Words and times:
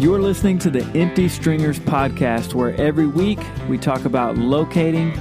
You're 0.00 0.22
listening 0.22 0.58
to 0.60 0.70
the 0.70 0.82
Empty 0.98 1.28
Stringers 1.28 1.78
podcast, 1.78 2.54
where 2.54 2.74
every 2.80 3.06
week 3.06 3.38
we 3.68 3.76
talk 3.76 4.06
about 4.06 4.38
locating, 4.38 5.12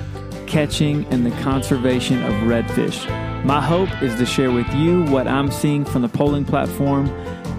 catching, 0.48 1.04
and 1.08 1.26
the 1.26 1.32
conservation 1.42 2.24
of 2.24 2.32
redfish. 2.44 3.06
My 3.44 3.60
hope 3.60 3.90
is 4.02 4.16
to 4.16 4.26
share 4.26 4.54
with 4.54 4.74
you 4.74 5.04
what 5.08 5.28
I'm 5.28 5.52
seeing 5.52 5.84
from 5.84 6.02
the 6.02 6.08
poling 6.08 6.46
platform 6.46 7.08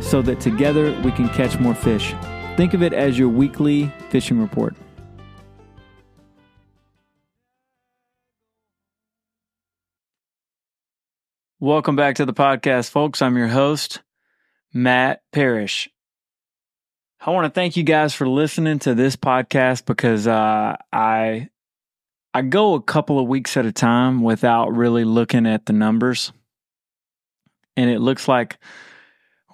so 0.00 0.22
that 0.22 0.40
together 0.40 0.98
we 1.02 1.12
can 1.12 1.28
catch 1.28 1.60
more 1.60 1.74
fish. 1.74 2.14
Think 2.56 2.72
of 2.72 2.82
it 2.82 2.94
as 2.94 3.18
your 3.18 3.28
weekly 3.28 3.92
fishing 4.08 4.40
report. 4.40 4.74
Welcome 11.58 11.96
back 11.96 12.14
to 12.14 12.24
the 12.24 12.32
podcast, 12.32 12.88
folks. 12.88 13.20
I'm 13.20 13.36
your 13.36 13.48
host, 13.48 14.00
Matt 14.72 15.20
Parrish. 15.32 15.90
I 17.22 17.32
want 17.32 17.44
to 17.44 17.50
thank 17.50 17.76
you 17.76 17.82
guys 17.82 18.14
for 18.14 18.26
listening 18.26 18.78
to 18.80 18.94
this 18.94 19.14
podcast 19.14 19.84
because 19.84 20.26
uh, 20.26 20.74
I 20.90 21.50
I 22.32 22.40
go 22.40 22.72
a 22.72 22.80
couple 22.80 23.18
of 23.18 23.28
weeks 23.28 23.58
at 23.58 23.66
a 23.66 23.72
time 23.72 24.22
without 24.22 24.74
really 24.74 25.04
looking 25.04 25.46
at 25.46 25.66
the 25.66 25.74
numbers, 25.74 26.32
and 27.76 27.90
it 27.90 27.98
looks 27.98 28.26
like 28.26 28.56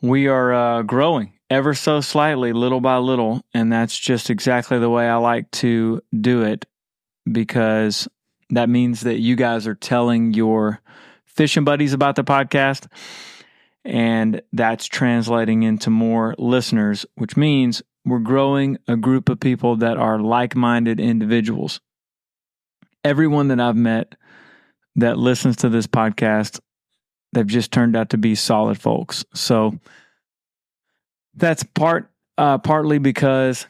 we 0.01 0.29
are 0.29 0.55
uh, 0.55 0.83
growing 0.83 1.33
ever 1.51 1.75
so 1.75 2.01
slightly, 2.01 2.53
little 2.53 2.81
by 2.81 2.99
little, 2.99 3.45
and 3.53 3.73
that's 3.73 3.99
just 3.99 4.31
exactly 4.31 4.79
the 4.79 4.91
way 4.91 5.09
I 5.09 5.17
like 5.17 5.51
to 5.53 6.01
do 6.17 6.43
it 6.43 6.67
because 7.31 8.07
that 8.51 8.69
means 8.69 9.01
that 9.01 9.19
you 9.19 9.35
guys 9.35 9.67
are 9.67 9.75
telling 9.75 10.35
your 10.35 10.81
fishing 11.25 11.65
buddies 11.65 11.95
about 11.95 12.15
the 12.15 12.23
podcast. 12.23 12.87
And 13.87 14.43
that's 14.53 14.87
translating 14.87 15.63
into 15.63 15.91
more 15.91 16.35
listeners, 16.39 17.07
which 17.15 17.37
means 17.37 17.83
we're 18.05 18.19
growing 18.19 18.79
a 18.89 18.97
group 18.97 19.29
of 19.29 19.39
people 19.39 19.77
that 19.77 19.97
are 19.97 20.19
like 20.19 20.57
minded 20.57 20.99
individuals. 20.99 21.81
Everyone 23.05 23.49
that 23.49 23.61
I've 23.61 23.77
met 23.77 24.17
that 24.97 25.19
listens 25.19 25.57
to 25.59 25.69
this 25.69 25.87
podcast, 25.87 26.59
they've 27.33 27.47
just 27.47 27.71
turned 27.71 27.95
out 27.95 28.11
to 28.11 28.19
be 28.19 28.35
solid 28.35 28.81
folks. 28.81 29.25
So 29.35 29.79
that's 31.35 31.63
part 31.63 32.11
uh, 32.37 32.59
partly 32.59 32.99
because 32.99 33.67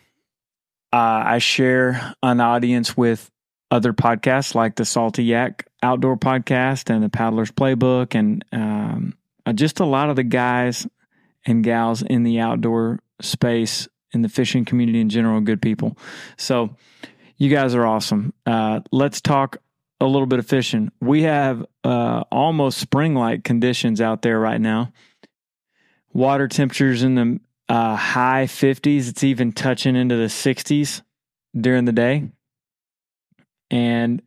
uh, 0.93 1.23
I 1.27 1.39
share 1.39 2.15
an 2.23 2.41
audience 2.41 2.97
with 2.97 3.31
other 3.71 3.93
podcasts 3.93 4.55
like 4.55 4.77
the 4.77 4.85
Salty 4.85 5.25
Yak 5.25 5.67
Outdoor 5.83 6.17
Podcast 6.17 6.91
and 6.91 7.03
the 7.03 7.09
Paddler's 7.09 7.51
Playbook, 7.51 8.15
and 8.15 8.45
um, 8.53 9.15
uh, 9.47 9.53
just 9.53 9.81
a 9.81 9.85
lot 9.87 10.11
of 10.11 10.17
the 10.17 10.25
guys 10.25 10.87
and 11.47 11.65
gals 11.65 12.03
in 12.03 12.25
the 12.25 12.41
outdoor 12.41 12.99
space 13.21 13.89
in 14.13 14.23
the 14.23 14.29
fishing 14.29 14.65
community 14.65 15.01
in 15.01 15.09
general, 15.09 15.41
good 15.41 15.63
people. 15.63 15.97
So, 16.37 16.77
you 17.39 17.51
guys 17.51 17.75
are 17.75 17.87
awesome. 17.87 18.33
Uh, 18.45 18.81
let's 18.91 19.21
talk 19.21 19.59
a 20.01 20.07
little 20.07 20.27
bit 20.27 20.39
of 20.39 20.47
fishing. 20.47 20.91
We 21.01 21.23
have 21.23 21.65
uh, 21.85 22.25
almost 22.31 22.79
spring 22.79 23.15
like 23.15 23.45
conditions 23.45 24.01
out 24.01 24.23
there 24.23 24.39
right 24.39 24.61
now. 24.61 24.93
Water 26.13 26.49
temperatures 26.49 27.03
in 27.03 27.15
the 27.15 27.41
uh, 27.69 27.97
high 27.97 28.45
50s. 28.45 29.09
It's 29.09 29.25
even 29.25 29.53
touching 29.53 29.97
into 29.97 30.17
the 30.17 30.27
60s 30.27 31.03
during 31.59 31.85
the 31.85 31.93
day. 31.93 32.31
And 33.71 34.23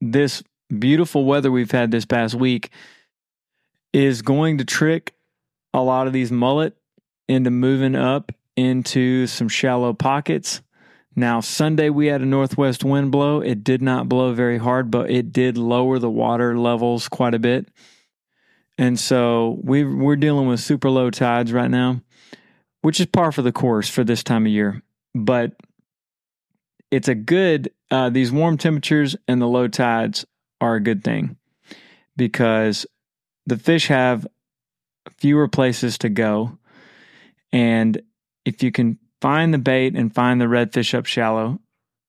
this 0.00 0.42
beautiful 0.78 1.24
weather 1.24 1.50
we've 1.50 1.70
had 1.70 1.90
this 1.90 2.06
past 2.06 2.34
week 2.34 2.70
is 3.92 4.22
going 4.22 4.58
to 4.58 4.64
trick 4.64 5.14
a 5.74 5.82
lot 5.82 6.06
of 6.06 6.12
these 6.12 6.32
mullet 6.32 6.76
into 7.28 7.50
moving 7.50 7.94
up 7.94 8.32
into 8.56 9.26
some 9.26 9.48
shallow 9.48 9.92
pockets. 9.92 10.62
Now, 11.16 11.40
Sunday 11.40 11.90
we 11.90 12.06
had 12.06 12.22
a 12.22 12.26
northwest 12.26 12.84
wind 12.84 13.10
blow. 13.10 13.40
It 13.40 13.64
did 13.64 13.82
not 13.82 14.08
blow 14.08 14.32
very 14.32 14.58
hard, 14.58 14.90
but 14.90 15.10
it 15.10 15.32
did 15.32 15.56
lower 15.56 15.98
the 15.98 16.10
water 16.10 16.58
levels 16.58 17.08
quite 17.08 17.34
a 17.34 17.38
bit. 17.38 17.68
And 18.78 18.98
so 18.98 19.60
we 19.62 19.84
we're 19.84 20.16
dealing 20.16 20.48
with 20.48 20.60
super 20.60 20.88
low 20.88 21.10
tides 21.10 21.52
right 21.52 21.70
now, 21.70 22.00
which 22.82 23.00
is 23.00 23.06
par 23.06 23.32
for 23.32 23.42
the 23.42 23.52
course 23.52 23.88
for 23.88 24.04
this 24.04 24.22
time 24.22 24.46
of 24.46 24.52
year. 24.52 24.82
But 25.14 25.52
it's 26.90 27.08
a 27.08 27.14
good 27.14 27.70
uh, 27.90 28.10
these 28.10 28.32
warm 28.32 28.56
temperatures 28.56 29.16
and 29.28 29.40
the 29.40 29.46
low 29.46 29.68
tides 29.68 30.24
are 30.60 30.76
a 30.76 30.80
good 30.80 31.02
thing 31.02 31.36
because 32.16 32.86
the 33.50 33.58
fish 33.58 33.88
have 33.88 34.26
fewer 35.18 35.48
places 35.48 35.98
to 35.98 36.08
go. 36.08 36.58
And 37.52 38.00
if 38.44 38.62
you 38.62 38.70
can 38.70 38.98
find 39.20 39.52
the 39.52 39.58
bait 39.58 39.94
and 39.96 40.14
find 40.14 40.40
the 40.40 40.46
redfish 40.46 40.94
up 40.94 41.04
shallow, 41.04 41.58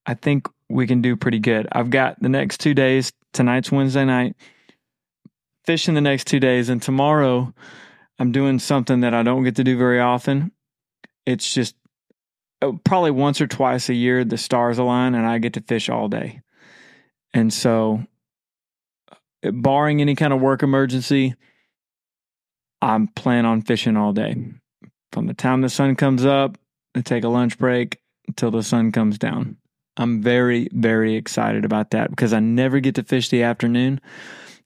I 0.06 0.14
think 0.14 0.48
we 0.70 0.86
can 0.88 1.02
do 1.02 1.16
pretty 1.16 1.40
good. 1.40 1.68
I've 1.72 1.90
got 1.90 2.22
the 2.22 2.30
next 2.30 2.60
two 2.60 2.74
days. 2.76 3.12
Tonight's 3.34 3.72
Wednesday 3.72 4.06
night. 4.06 4.36
Fishing 5.66 5.96
the 5.96 6.02
next 6.02 6.28
two 6.28 6.40
days. 6.40 6.70
And 6.70 6.82
tomorrow, 6.82 7.54
I'm 8.20 8.32
doing 8.32 8.60
something 8.60 9.02
that 9.02 9.16
I 9.16 9.24
don't 9.24 9.44
get 9.44 9.56
to 9.56 9.64
do 9.64 9.78
very 9.78 10.00
often. 10.00 10.52
It's 11.26 11.52
just 11.52 11.76
oh, 12.62 12.80
probably 12.84 13.12
once 13.12 13.42
or 13.42 13.48
twice 13.48 13.90
a 13.90 13.96
year, 13.96 14.24
the 14.24 14.38
stars 14.38 14.78
align 14.78 15.16
and 15.16 15.26
I 15.26 15.40
get 15.40 15.54
to 15.54 15.62
fish 15.62 15.90
all 15.90 16.08
day. 16.08 16.42
And 17.34 17.52
so 17.52 18.06
barring 19.44 20.02
any 20.02 20.16
kind 20.16 20.34
of 20.34 20.42
work 20.42 20.64
emergency, 20.64 21.36
I'm 22.82 23.08
planning 23.08 23.46
on 23.46 23.62
fishing 23.62 23.98
all 23.98 24.14
day. 24.14 24.36
From 25.12 25.28
the 25.28 25.34
time 25.34 25.62
the 25.62 25.70
sun 25.70 25.96
comes 25.96 26.26
up, 26.26 26.58
I 26.96 27.02
take 27.02 27.24
a 27.24 27.30
lunch 27.30 27.58
break 27.58 28.00
until 28.28 28.52
the 28.52 28.64
sun 28.64 28.92
comes 28.92 29.18
down. 29.18 29.58
I'm 29.98 30.22
very, 30.22 30.70
very 30.72 31.16
excited 31.16 31.66
about 31.66 31.92
that 31.92 32.10
because 32.10 32.34
I 32.34 32.40
never 32.40 32.80
get 32.80 32.96
to 32.96 33.04
fish 33.04 33.30
the 33.30 33.44
afternoon. 33.44 34.00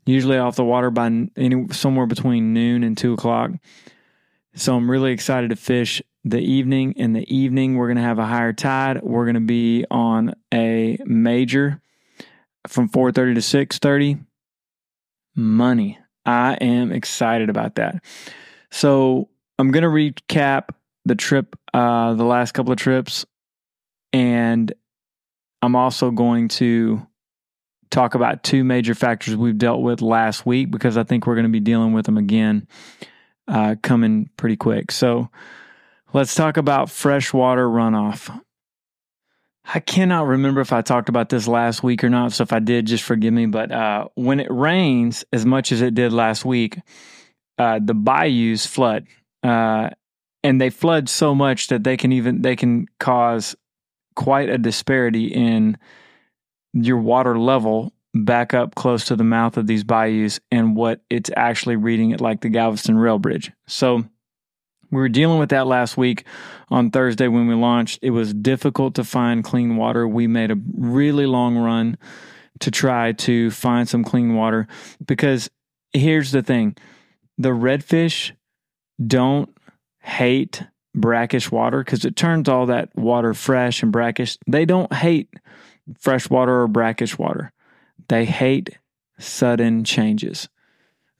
Usually 0.05 0.37
off 0.37 0.55
the 0.55 0.63
water 0.63 0.91
by 0.91 1.07
any 1.35 1.67
somewhere 1.71 2.05
between 2.05 2.53
noon 2.53 2.83
and 2.83 2.97
two 2.97 3.13
o'clock. 3.13 3.51
So 4.53 4.75
I'm 4.75 4.89
really 4.89 5.11
excited 5.11 5.49
to 5.49 5.55
fish 5.55 6.01
the 6.23 6.39
evening. 6.39 6.93
In 6.93 7.13
the 7.13 7.35
evening, 7.35 7.75
we're 7.75 7.87
going 7.87 7.97
to 7.97 8.03
have 8.03 8.19
a 8.19 8.25
higher 8.25 8.53
tide. 8.53 9.01
We're 9.01 9.25
going 9.25 9.35
to 9.35 9.41
be 9.41 9.85
on 9.89 10.35
a 10.53 10.99
major 11.05 11.81
from 12.67 12.87
4:30 12.87 13.35
to 13.35 13.41
6:30 13.41 14.25
money. 15.35 15.99
I 16.25 16.55
am 16.55 16.91
excited 16.91 17.49
about 17.49 17.75
that. 17.75 18.03
So 18.71 19.29
I'm 19.59 19.71
going 19.71 19.83
to 19.83 19.89
recap 19.89 20.69
the 21.05 21.15
trip, 21.15 21.55
uh, 21.73 22.13
the 22.15 22.23
last 22.23 22.53
couple 22.53 22.71
of 22.71 22.79
trips, 22.79 23.25
and 24.11 24.73
I'm 25.61 25.75
also 25.75 26.11
going 26.11 26.47
to 26.49 27.05
talk 27.91 28.15
about 28.15 28.43
two 28.43 28.63
major 28.63 28.95
factors 28.95 29.35
we've 29.35 29.57
dealt 29.57 29.81
with 29.81 30.01
last 30.01 30.45
week 30.45 30.71
because 30.71 30.97
I 30.97 31.03
think 31.03 31.25
we're 31.25 31.35
going 31.35 31.45
to 31.45 31.51
be 31.51 31.59
dealing 31.59 31.93
with 31.93 32.05
them 32.05 32.17
again 32.17 32.67
uh, 33.47 33.75
coming 33.81 34.29
pretty 34.37 34.57
quick. 34.57 34.91
So 34.91 35.29
let's 36.13 36.35
talk 36.35 36.57
about 36.57 36.89
freshwater 36.89 37.67
runoff. 37.67 38.41
I 39.73 39.79
cannot 39.79 40.27
remember 40.27 40.61
if 40.61 40.71
I 40.71 40.81
talked 40.81 41.09
about 41.09 41.29
this 41.29 41.47
last 41.47 41.83
week 41.83 42.03
or 42.03 42.09
not. 42.09 42.33
So 42.33 42.43
if 42.43 42.53
I 42.53 42.59
did, 42.59 42.85
just 42.85 43.03
forgive 43.03 43.33
me. 43.33 43.47
But 43.47 43.71
uh, 43.71 44.07
when 44.15 44.39
it 44.39 44.47
rains 44.49 45.25
as 45.33 45.45
much 45.45 45.71
as 45.71 45.81
it 45.81 45.95
did 45.95 46.13
last 46.13 46.45
week, 46.45 46.79
uh, 47.57 47.79
the 47.83 47.93
bayous 47.93 48.65
flood, 48.65 49.07
uh, 49.43 49.89
and 50.43 50.61
they 50.61 50.69
flood 50.69 51.09
so 51.09 51.33
much 51.33 51.67
that 51.67 51.83
they 51.83 51.97
can 51.97 52.11
even 52.11 52.41
they 52.41 52.55
can 52.55 52.87
cause 52.99 53.55
quite 54.15 54.49
a 54.49 54.57
disparity 54.57 55.25
in 55.25 55.77
your 56.73 56.97
water 56.97 57.37
level 57.39 57.91
back 58.13 58.53
up 58.53 58.75
close 58.75 59.05
to 59.05 59.15
the 59.15 59.23
mouth 59.23 59.57
of 59.57 59.67
these 59.67 59.83
bayous 59.83 60.39
and 60.51 60.75
what 60.75 61.01
it's 61.09 61.29
actually 61.35 61.75
reading 61.75 62.11
it 62.11 62.21
like 62.21 62.41
the 62.41 62.49
Galveston 62.49 62.97
Rail 62.97 63.19
Bridge. 63.19 63.51
So 63.67 64.05
we 64.95 65.01
were 65.01 65.09
dealing 65.09 65.39
with 65.39 65.49
that 65.49 65.67
last 65.67 65.97
week 65.97 66.23
on 66.69 66.89
Thursday 66.89 67.27
when 67.27 67.47
we 67.47 67.53
launched. 67.53 67.99
It 68.01 68.11
was 68.11 68.33
difficult 68.33 68.95
to 68.95 69.03
find 69.03 69.43
clean 69.43 69.75
water. 69.75 70.07
We 70.07 70.25
made 70.25 70.51
a 70.51 70.57
really 70.73 71.25
long 71.25 71.57
run 71.57 71.97
to 72.61 72.71
try 72.71 73.11
to 73.11 73.51
find 73.51 73.87
some 73.87 74.03
clean 74.03 74.35
water 74.35 74.67
because 75.05 75.49
here's 75.91 76.31
the 76.31 76.41
thing 76.41 76.77
the 77.37 77.49
redfish 77.49 78.31
don't 79.05 79.55
hate 79.99 80.63
brackish 80.95 81.51
water 81.51 81.83
because 81.83 82.05
it 82.05 82.15
turns 82.15 82.47
all 82.47 82.67
that 82.67 82.95
water 82.95 83.33
fresh 83.33 83.83
and 83.83 83.91
brackish. 83.91 84.37
They 84.47 84.63
don't 84.63 84.93
hate 84.93 85.29
fresh 85.99 86.29
water 86.29 86.61
or 86.61 86.67
brackish 86.69 87.17
water, 87.17 87.51
they 88.07 88.23
hate 88.23 88.77
sudden 89.19 89.83
changes. 89.83 90.47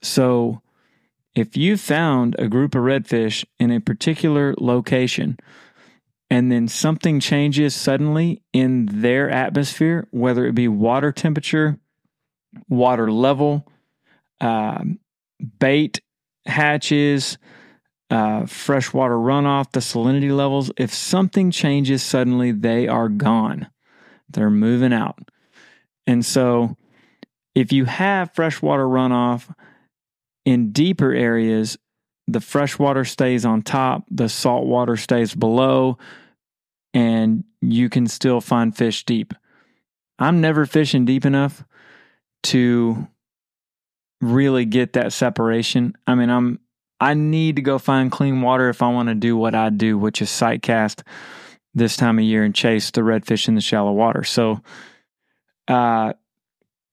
So, 0.02 0.62
if 1.36 1.58
you 1.58 1.76
found 1.76 2.36
a 2.40 2.48
group 2.48 2.74
of 2.76 2.82
redfish 2.82 3.46
in 3.60 3.70
a 3.70 3.82
particular 3.82 4.56
location 4.58 5.38
and 6.30 6.52
then 6.52 6.68
something 6.68 7.20
changes 7.20 7.76
suddenly 7.76 8.42
in 8.54 8.88
their 8.88 9.30
atmosphere, 9.30 10.08
whether 10.12 10.46
it 10.46 10.56
be 10.56 10.68
water 10.68 11.12
temperature, 11.12 11.78
water 12.70 13.12
level, 13.12 13.68
um, 14.42 14.98
bait 15.60 16.02
hatches, 16.46 17.38
uh, 18.10 18.46
freshwater 18.46 19.16
runoff, 19.16 19.72
the 19.72 19.82
salinity 19.82 20.36
levels. 20.36 20.72
If 20.78 20.94
something 20.94 21.52
changes 21.52 22.02
suddenly, 22.02 22.52
they 22.52 22.88
are 22.88 23.10
gone. 23.10 23.68
They're 24.30 24.50
moving 24.50 24.94
out. 24.94 25.20
And 26.08 26.26
so, 26.26 26.78
if 27.54 27.72
you 27.72 27.86
have 27.86 28.34
freshwater 28.34 28.86
runoff 28.86 29.54
in 30.46 30.72
deeper 30.72 31.12
areas, 31.12 31.78
the 32.28 32.40
freshwater 32.40 33.06
stays 33.06 33.46
on 33.46 33.62
top, 33.62 34.06
the 34.10 34.30
salt 34.30 34.66
water 34.66 34.96
stays 34.96 35.36
below, 35.36 35.98
and 36.94 37.44
you 37.62 37.90
can 37.90 38.08
still 38.08 38.42
find 38.42 38.76
fish 38.76 39.04
deep. 39.04 39.34
I'm 40.18 40.40
never 40.42 40.66
fishing 40.66 41.06
deep 41.06 41.26
enough 41.26 41.64
to 42.44 43.08
really 44.22 44.66
get 44.66 44.94
that 44.94 45.12
separation. 45.14 45.96
I 46.08 46.16
mean, 46.16 46.30
I'm 46.30 46.60
I 47.00 47.14
need 47.14 47.58
to 47.58 47.62
go 47.62 47.78
find 47.78 48.12
clean 48.12 48.42
water 48.42 48.70
if 48.70 48.82
I 48.82 48.90
want 48.90 49.10
to 49.10 49.16
do 49.16 49.36
what 49.36 49.54
I 49.54 49.70
do, 49.70 49.98
which 49.98 50.22
is 50.22 50.30
sight 50.30 50.62
cast 50.62 51.04
this 51.74 51.98
time 51.98 52.18
of 52.18 52.24
year 52.24 52.44
and 52.44 52.56
chase 52.56 52.90
the 52.92 53.02
redfish 53.02 53.50
in 53.50 53.56
the 53.56 53.62
shallow 53.62 53.92
water. 53.92 54.24
So, 54.24 54.62
uh, 55.68 56.14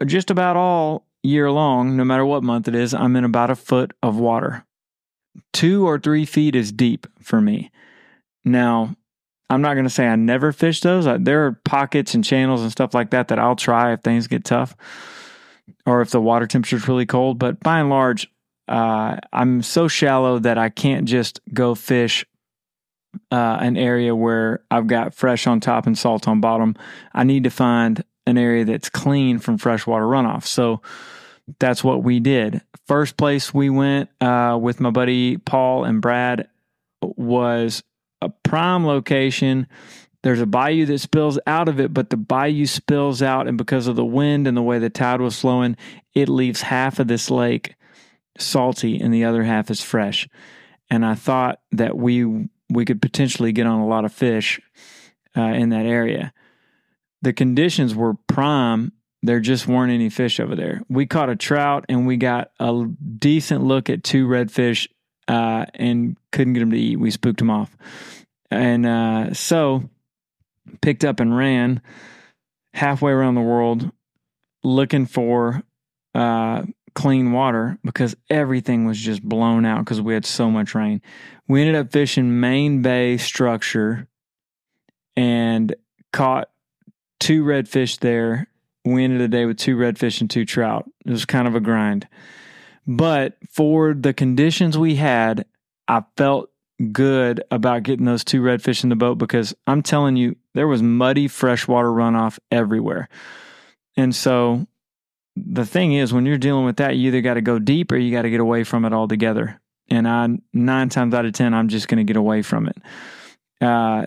just 0.04 0.30
about 0.32 0.56
all 0.56 1.06
year 1.22 1.50
long, 1.50 1.96
no 1.96 2.04
matter 2.04 2.24
what 2.24 2.42
month 2.42 2.68
it 2.68 2.74
is, 2.74 2.94
I'm 2.94 3.16
in 3.16 3.24
about 3.24 3.50
a 3.50 3.56
foot 3.56 3.92
of 4.02 4.18
water. 4.18 4.64
Two 5.52 5.86
or 5.86 5.98
three 5.98 6.26
feet 6.26 6.54
is 6.54 6.72
deep 6.72 7.06
for 7.20 7.40
me. 7.40 7.70
Now, 8.44 8.96
I'm 9.48 9.62
not 9.62 9.74
going 9.74 9.84
to 9.84 9.90
say 9.90 10.06
I 10.06 10.16
never 10.16 10.52
fish 10.52 10.80
those. 10.80 11.06
There 11.22 11.46
are 11.46 11.60
pockets 11.64 12.14
and 12.14 12.24
channels 12.24 12.62
and 12.62 12.72
stuff 12.72 12.94
like 12.94 13.10
that 13.10 13.28
that 13.28 13.38
I'll 13.38 13.56
try 13.56 13.92
if 13.92 14.00
things 14.00 14.26
get 14.26 14.44
tough 14.44 14.74
or 15.86 16.00
if 16.00 16.10
the 16.10 16.20
water 16.20 16.46
temperature 16.46 16.76
is 16.76 16.88
really 16.88 17.06
cold. 17.06 17.38
But 17.38 17.60
by 17.60 17.80
and 17.80 17.90
large, 17.90 18.28
uh, 18.68 19.16
I'm 19.32 19.62
so 19.62 19.88
shallow 19.88 20.38
that 20.38 20.58
I 20.58 20.70
can't 20.70 21.06
just 21.06 21.40
go 21.52 21.74
fish 21.74 22.24
uh, 23.30 23.58
an 23.60 23.76
area 23.76 24.14
where 24.14 24.64
I've 24.70 24.86
got 24.86 25.14
fresh 25.14 25.46
on 25.46 25.60
top 25.60 25.86
and 25.86 25.98
salt 25.98 26.26
on 26.26 26.40
bottom. 26.40 26.74
I 27.12 27.24
need 27.24 27.44
to 27.44 27.50
find 27.50 28.02
an 28.26 28.38
area 28.38 28.64
that's 28.64 28.88
clean 28.88 29.38
from 29.38 29.58
freshwater 29.58 30.04
runoff. 30.04 30.44
So 30.44 30.82
that's 31.58 31.82
what 31.82 32.02
we 32.02 32.20
did. 32.20 32.62
First 32.86 33.16
place 33.16 33.52
we 33.52 33.70
went 33.70 34.10
uh, 34.20 34.58
with 34.60 34.80
my 34.80 34.90
buddy 34.90 35.36
Paul 35.38 35.84
and 35.84 36.00
Brad 36.00 36.48
was 37.00 37.82
a 38.20 38.28
prime 38.28 38.86
location. 38.86 39.66
There's 40.22 40.40
a 40.40 40.46
bayou 40.46 40.86
that 40.86 40.98
spills 41.00 41.38
out 41.46 41.68
of 41.68 41.80
it, 41.80 41.92
but 41.92 42.10
the 42.10 42.16
bayou 42.16 42.66
spills 42.66 43.22
out, 43.22 43.48
and 43.48 43.58
because 43.58 43.88
of 43.88 43.96
the 43.96 44.04
wind 44.04 44.46
and 44.46 44.56
the 44.56 44.62
way 44.62 44.78
the 44.78 44.90
tide 44.90 45.20
was 45.20 45.40
flowing, 45.40 45.76
it 46.14 46.28
leaves 46.28 46.62
half 46.62 47.00
of 47.00 47.08
this 47.08 47.28
lake 47.28 47.74
salty 48.38 49.00
and 49.00 49.12
the 49.12 49.24
other 49.24 49.42
half 49.42 49.70
is 49.70 49.82
fresh. 49.82 50.28
And 50.88 51.04
I 51.04 51.14
thought 51.14 51.60
that 51.72 51.96
we 51.96 52.48
we 52.70 52.84
could 52.84 53.02
potentially 53.02 53.52
get 53.52 53.66
on 53.66 53.80
a 53.80 53.86
lot 53.86 54.04
of 54.04 54.12
fish 54.12 54.60
uh, 55.36 55.42
in 55.42 55.70
that 55.70 55.86
area. 55.86 56.32
The 57.22 57.32
conditions 57.32 57.94
were 57.94 58.14
prime. 58.26 58.92
There 59.22 59.40
just 59.40 59.68
weren't 59.68 59.92
any 59.92 60.10
fish 60.10 60.40
over 60.40 60.56
there. 60.56 60.82
We 60.88 61.06
caught 61.06 61.30
a 61.30 61.36
trout 61.36 61.86
and 61.88 62.06
we 62.06 62.16
got 62.16 62.50
a 62.58 62.86
decent 63.18 63.62
look 63.62 63.88
at 63.88 64.02
two 64.02 64.26
redfish 64.26 64.88
uh, 65.28 65.66
and 65.74 66.16
couldn't 66.32 66.54
get 66.54 66.60
them 66.60 66.72
to 66.72 66.78
eat. 66.78 66.98
We 66.98 67.12
spooked 67.12 67.38
them 67.38 67.50
off. 67.50 67.76
And 68.50 68.84
uh, 68.84 69.34
so 69.34 69.88
picked 70.80 71.04
up 71.04 71.20
and 71.20 71.36
ran 71.36 71.80
halfway 72.74 73.12
around 73.12 73.36
the 73.36 73.40
world 73.40 73.90
looking 74.64 75.06
for 75.06 75.62
uh, 76.14 76.64
clean 76.94 77.32
water 77.32 77.78
because 77.84 78.14
everything 78.28 78.86
was 78.86 78.98
just 78.98 79.22
blown 79.22 79.64
out 79.64 79.80
because 79.80 80.00
we 80.00 80.14
had 80.14 80.26
so 80.26 80.50
much 80.50 80.74
rain. 80.74 81.00
We 81.48 81.60
ended 81.60 81.76
up 81.76 81.92
fishing 81.92 82.40
Main 82.40 82.82
Bay 82.82 83.16
structure 83.18 84.08
and 85.16 85.74
caught 86.12 86.48
two 87.22 87.44
redfish 87.44 88.00
there. 88.00 88.48
We 88.84 89.04
ended 89.04 89.20
the 89.20 89.28
day 89.28 89.46
with 89.46 89.56
two 89.56 89.76
redfish 89.76 90.20
and 90.20 90.28
two 90.28 90.44
trout. 90.44 90.90
It 91.06 91.10
was 91.10 91.24
kind 91.24 91.46
of 91.46 91.54
a 91.54 91.60
grind. 91.60 92.08
But 92.84 93.36
for 93.48 93.94
the 93.94 94.12
conditions 94.12 94.76
we 94.76 94.96
had, 94.96 95.46
I 95.86 96.02
felt 96.16 96.50
good 96.90 97.44
about 97.52 97.84
getting 97.84 98.06
those 98.06 98.24
two 98.24 98.42
redfish 98.42 98.82
in 98.82 98.90
the 98.90 98.96
boat 98.96 99.18
because 99.18 99.54
I'm 99.68 99.82
telling 99.82 100.16
you, 100.16 100.34
there 100.54 100.66
was 100.66 100.82
muddy 100.82 101.28
freshwater 101.28 101.88
runoff 101.88 102.40
everywhere. 102.50 103.08
And 103.96 104.12
so 104.12 104.66
the 105.36 105.64
thing 105.64 105.92
is, 105.92 106.12
when 106.12 106.26
you're 106.26 106.38
dealing 106.38 106.64
with 106.64 106.78
that, 106.78 106.96
you 106.96 107.08
either 107.08 107.20
got 107.20 107.34
to 107.34 107.40
go 107.40 107.60
deep 107.60 107.92
or 107.92 107.96
you 107.98 108.10
got 108.10 108.22
to 108.22 108.30
get 108.30 108.40
away 108.40 108.64
from 108.64 108.84
it 108.84 108.92
altogether. 108.92 109.60
And 109.88 110.08
I, 110.08 110.28
nine 110.52 110.88
times 110.88 111.14
out 111.14 111.24
of 111.24 111.34
10, 111.34 111.54
I'm 111.54 111.68
just 111.68 111.86
going 111.86 112.04
to 112.04 112.10
get 112.10 112.16
away 112.16 112.42
from 112.42 112.66
it. 112.66 112.76
Uh, 113.60 114.06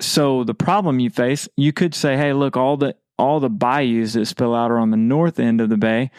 so 0.00 0.44
the 0.44 0.54
problem 0.54 1.00
you 1.00 1.10
face, 1.10 1.48
you 1.56 1.72
could 1.72 1.94
say, 1.94 2.16
hey, 2.16 2.32
look, 2.32 2.56
all 2.56 2.76
the 2.76 2.96
all 3.18 3.40
the 3.40 3.50
bayous 3.50 4.12
that 4.12 4.26
spill 4.26 4.54
out 4.54 4.70
are 4.70 4.78
on 4.78 4.90
the 4.90 4.96
north 4.96 5.40
end 5.40 5.60
of 5.60 5.68
the 5.68 5.76
bay. 5.76 6.10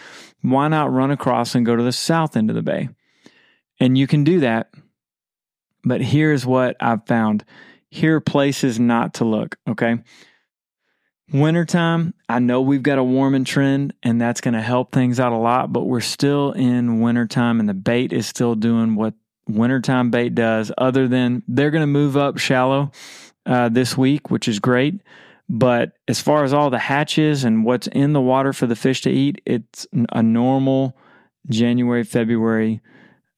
Why 0.42 0.68
not 0.68 0.92
run 0.92 1.12
across 1.12 1.56
and 1.56 1.66
go 1.66 1.76
to 1.76 1.84
the 1.84 1.94
south 1.94 2.36
end 2.36 2.50
of 2.50 2.56
the 2.56 2.62
bay? 2.62 2.90
And 3.80 3.98
you 3.98 4.06
can 4.06 4.26
do 4.26 4.42
that. 4.42 4.70
But 5.84 6.02
here's 6.02 6.46
what 6.46 6.76
I've 6.82 7.06
found. 7.06 7.46
Here 7.90 8.18
are 8.18 8.22
places 8.22 8.80
not 8.80 9.16
to 9.16 9.26
look. 9.26 9.58
Okay. 9.68 10.00
Wintertime, 11.32 12.14
I 12.28 12.40
know 12.40 12.62
we've 12.62 12.84
got 12.84 12.98
a 12.98 13.04
warming 13.04 13.46
trend 13.46 13.94
and 14.04 14.20
that's 14.20 14.42
going 14.42 14.56
to 14.56 14.62
help 14.62 14.92
things 14.92 15.20
out 15.20 15.32
a 15.32 15.38
lot, 15.38 15.72
but 15.72 15.86
we're 15.86 16.02
still 16.02 16.52
in 16.52 17.02
wintertime 17.02 17.60
and 17.60 17.70
the 17.70 17.74
bait 17.74 18.12
is 18.12 18.28
still 18.28 18.56
doing 18.56 18.96
what 18.96 19.14
wintertime 19.48 20.10
bait 20.10 20.36
does, 20.36 20.72
other 20.78 21.08
than 21.08 21.44
they're 21.48 21.72
going 21.72 21.84
to 21.84 21.88
move 21.88 22.18
up 22.18 22.40
shallow 22.40 22.92
uh, 23.50 23.68
this 23.68 23.98
week, 23.98 24.30
which 24.30 24.48
is 24.48 24.60
great. 24.60 25.02
But 25.50 25.94
as 26.08 26.22
far 26.22 26.44
as 26.44 26.54
all 26.54 26.70
the 26.70 26.78
hatches 26.78 27.44
and 27.44 27.66
what's 27.66 27.88
in 27.88 28.14
the 28.14 28.22
water 28.22 28.54
for 28.54 28.68
the 28.68 28.76
fish 28.76 29.02
to 29.02 29.10
eat, 29.10 29.42
it's 29.46 29.88
a 30.12 30.22
normal 30.22 30.96
January, 31.50 32.04
February 32.04 32.82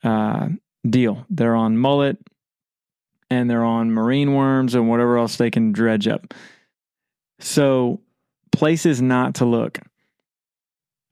uh, 0.04 0.50
deal. 0.88 1.26
They're 1.30 1.56
on 1.56 1.78
mullet 1.78 2.18
and 3.30 3.50
they're 3.50 3.64
on 3.64 3.94
marine 3.94 4.34
worms 4.34 4.76
and 4.76 4.90
whatever 4.90 5.18
else 5.18 5.38
they 5.38 5.50
can 5.50 5.72
dredge 5.72 6.10
up. 6.10 6.34
So, 7.40 8.02
places 8.52 9.02
not 9.02 9.36
to 9.36 9.46
look. 9.46 9.80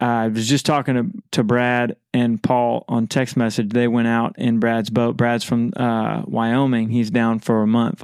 I 0.01 0.27
was 0.27 0.47
just 0.47 0.65
talking 0.65 0.95
to, 0.95 1.23
to 1.31 1.43
Brad 1.43 1.95
and 2.13 2.43
Paul 2.43 2.83
on 2.89 3.07
text 3.07 3.37
message. 3.37 3.69
They 3.69 3.87
went 3.87 4.07
out 4.09 4.37
in 4.37 4.59
Brad's 4.59 4.89
boat. 4.89 5.15
Brad's 5.15 5.45
from 5.45 5.71
uh, 5.75 6.23
Wyoming. 6.25 6.89
He's 6.89 7.09
down 7.09 7.39
for 7.39 7.61
a 7.61 7.67
month 7.67 8.03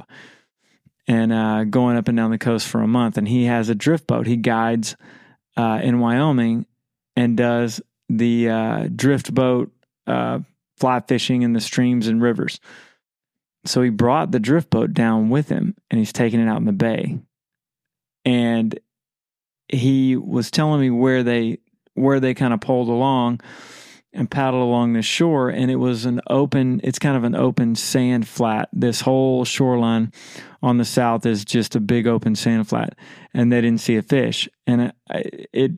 and 1.06 1.32
uh, 1.32 1.64
going 1.64 1.96
up 1.96 2.08
and 2.08 2.16
down 2.16 2.30
the 2.30 2.38
coast 2.38 2.66
for 2.66 2.80
a 2.82 2.88
month. 2.88 3.16
And 3.16 3.28
he 3.28 3.44
has 3.44 3.68
a 3.68 3.74
drift 3.74 4.06
boat. 4.06 4.26
He 4.26 4.36
guides 4.36 4.96
uh, 5.56 5.80
in 5.82 6.00
Wyoming 6.00 6.66
and 7.14 7.36
does 7.36 7.80
the 8.08 8.48
uh, 8.48 8.88
drift 8.94 9.34
boat 9.34 9.72
uh, 10.06 10.40
fly 10.78 11.00
fishing 11.00 11.42
in 11.42 11.52
the 11.52 11.60
streams 11.60 12.06
and 12.06 12.22
rivers. 12.22 12.60
So 13.64 13.82
he 13.82 13.90
brought 13.90 14.30
the 14.30 14.38
drift 14.38 14.70
boat 14.70 14.94
down 14.94 15.28
with 15.28 15.48
him 15.48 15.74
and 15.90 15.98
he's 15.98 16.12
taking 16.12 16.40
it 16.40 16.48
out 16.48 16.58
in 16.58 16.66
the 16.66 16.72
bay 16.72 17.18
and 18.26 18.78
he 19.68 20.16
was 20.16 20.50
telling 20.50 20.80
me 20.80 20.90
where 20.90 21.22
they 21.22 21.58
where 21.94 22.20
they 22.20 22.34
kind 22.34 22.52
of 22.52 22.60
pulled 22.60 22.88
along 22.88 23.40
and 24.16 24.30
paddled 24.30 24.62
along 24.62 24.94
the 24.94 25.02
shore 25.02 25.50
and 25.50 25.70
it 25.70 25.76
was 25.76 26.06
an 26.06 26.20
open 26.28 26.80
it's 26.82 26.98
kind 26.98 27.16
of 27.16 27.24
an 27.24 27.36
open 27.36 27.76
sand 27.76 28.26
flat. 28.26 28.68
This 28.72 29.02
whole 29.02 29.44
shoreline 29.44 30.12
on 30.62 30.78
the 30.78 30.84
south 30.84 31.26
is 31.26 31.44
just 31.44 31.76
a 31.76 31.80
big 31.80 32.06
open 32.06 32.34
sand 32.34 32.66
flat 32.66 32.96
and 33.34 33.52
they 33.52 33.60
didn't 33.60 33.82
see 33.82 33.96
a 33.96 34.02
fish. 34.02 34.48
And 34.66 34.92
it, 35.10 35.48
it 35.52 35.72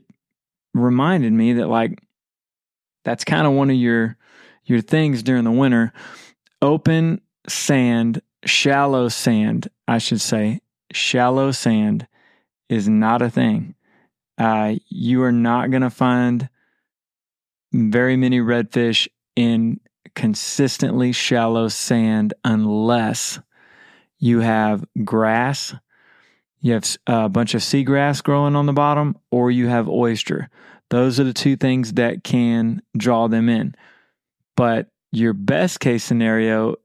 reminded 0.73 1.33
me 1.33 1.53
that 1.53 1.67
like 1.67 2.01
that's 3.03 3.25
kind 3.25 3.45
of 3.45 3.53
one 3.53 3.69
of 3.69 3.75
your 3.75 4.17
your 4.63 4.81
things 4.81 5.21
during 5.21 5.43
the 5.43 5.51
winter. 5.51 5.91
Open 6.61 7.21
sand 7.47 8.21
shallow 8.45 9.09
sand 9.09 9.67
i 9.87 9.97
should 9.97 10.21
say. 10.21 10.61
Shallow 10.93 11.51
sand 11.51 12.07
is 12.69 12.87
not 12.87 13.21
a 13.21 13.29
thing. 13.29 13.75
Uh, 14.37 14.75
you 14.87 15.21
are 15.23 15.31
not 15.33 15.69
going 15.69 15.81
to 15.81 15.89
find 15.89 16.49
very 17.71 18.15
many 18.15 18.39
redfish 18.39 19.07
in 19.35 19.79
consistently 20.15 21.11
shallow 21.11 21.67
sand 21.67 22.33
unless 22.43 23.39
you 24.17 24.39
have 24.41 24.83
grass, 25.03 25.73
you 26.61 26.73
have 26.73 26.97
a 27.07 27.29
bunch 27.29 27.53
of 27.53 27.61
seagrass 27.61 28.21
growing 28.21 28.55
on 28.55 28.65
the 28.65 28.73
bottom, 28.73 29.17
or 29.31 29.49
you 29.49 29.67
have 29.67 29.87
oyster. 29.87 30.49
Those 30.89 31.19
are 31.19 31.23
the 31.23 31.33
two 31.33 31.55
things 31.55 31.93
that 31.93 32.23
can 32.23 32.81
draw 32.97 33.27
them 33.27 33.47
in. 33.47 33.75
But 34.57 34.87
your 35.11 35.33
best 35.33 35.79
case 35.79 36.03
scenario 36.03 36.75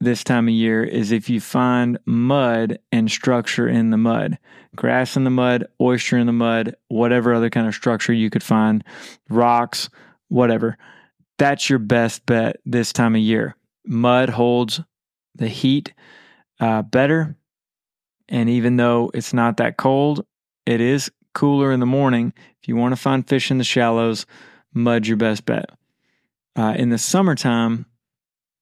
this 0.00 0.24
time 0.24 0.48
of 0.48 0.54
year 0.54 0.82
is 0.82 1.12
if 1.12 1.28
you 1.28 1.40
find 1.40 1.98
mud 2.06 2.78
and 2.90 3.10
structure 3.10 3.68
in 3.68 3.90
the 3.90 3.98
mud, 3.98 4.38
grass 4.74 5.16
in 5.16 5.24
the 5.24 5.30
mud, 5.30 5.66
oyster 5.80 6.16
in 6.16 6.26
the 6.26 6.32
mud, 6.32 6.74
whatever 6.88 7.34
other 7.34 7.50
kind 7.50 7.68
of 7.68 7.74
structure 7.74 8.12
you 8.12 8.30
could 8.30 8.42
find, 8.42 8.82
rocks, 9.28 9.90
whatever. 10.30 10.78
That's 11.38 11.68
your 11.68 11.78
best 11.78 12.24
bet 12.24 12.56
this 12.64 12.92
time 12.92 13.14
of 13.14 13.20
year. 13.20 13.56
mud 13.84 14.30
holds 14.30 14.80
the 15.34 15.48
heat 15.48 15.92
uh, 16.60 16.82
better. 16.82 17.36
And 18.28 18.48
even 18.48 18.76
though 18.76 19.10
it's 19.12 19.34
not 19.34 19.56
that 19.58 19.76
cold, 19.76 20.24
it 20.66 20.80
is 20.80 21.10
cooler 21.34 21.72
in 21.72 21.80
the 21.80 21.86
morning. 21.86 22.32
If 22.62 22.68
you 22.68 22.76
want 22.76 22.92
to 22.92 23.00
find 23.00 23.26
fish 23.26 23.50
in 23.50 23.58
the 23.58 23.64
shallows, 23.64 24.26
mud's 24.72 25.08
your 25.08 25.16
best 25.16 25.44
bet. 25.44 25.70
Uh, 26.56 26.74
in 26.76 26.90
the 26.90 26.98
summertime, 26.98 27.86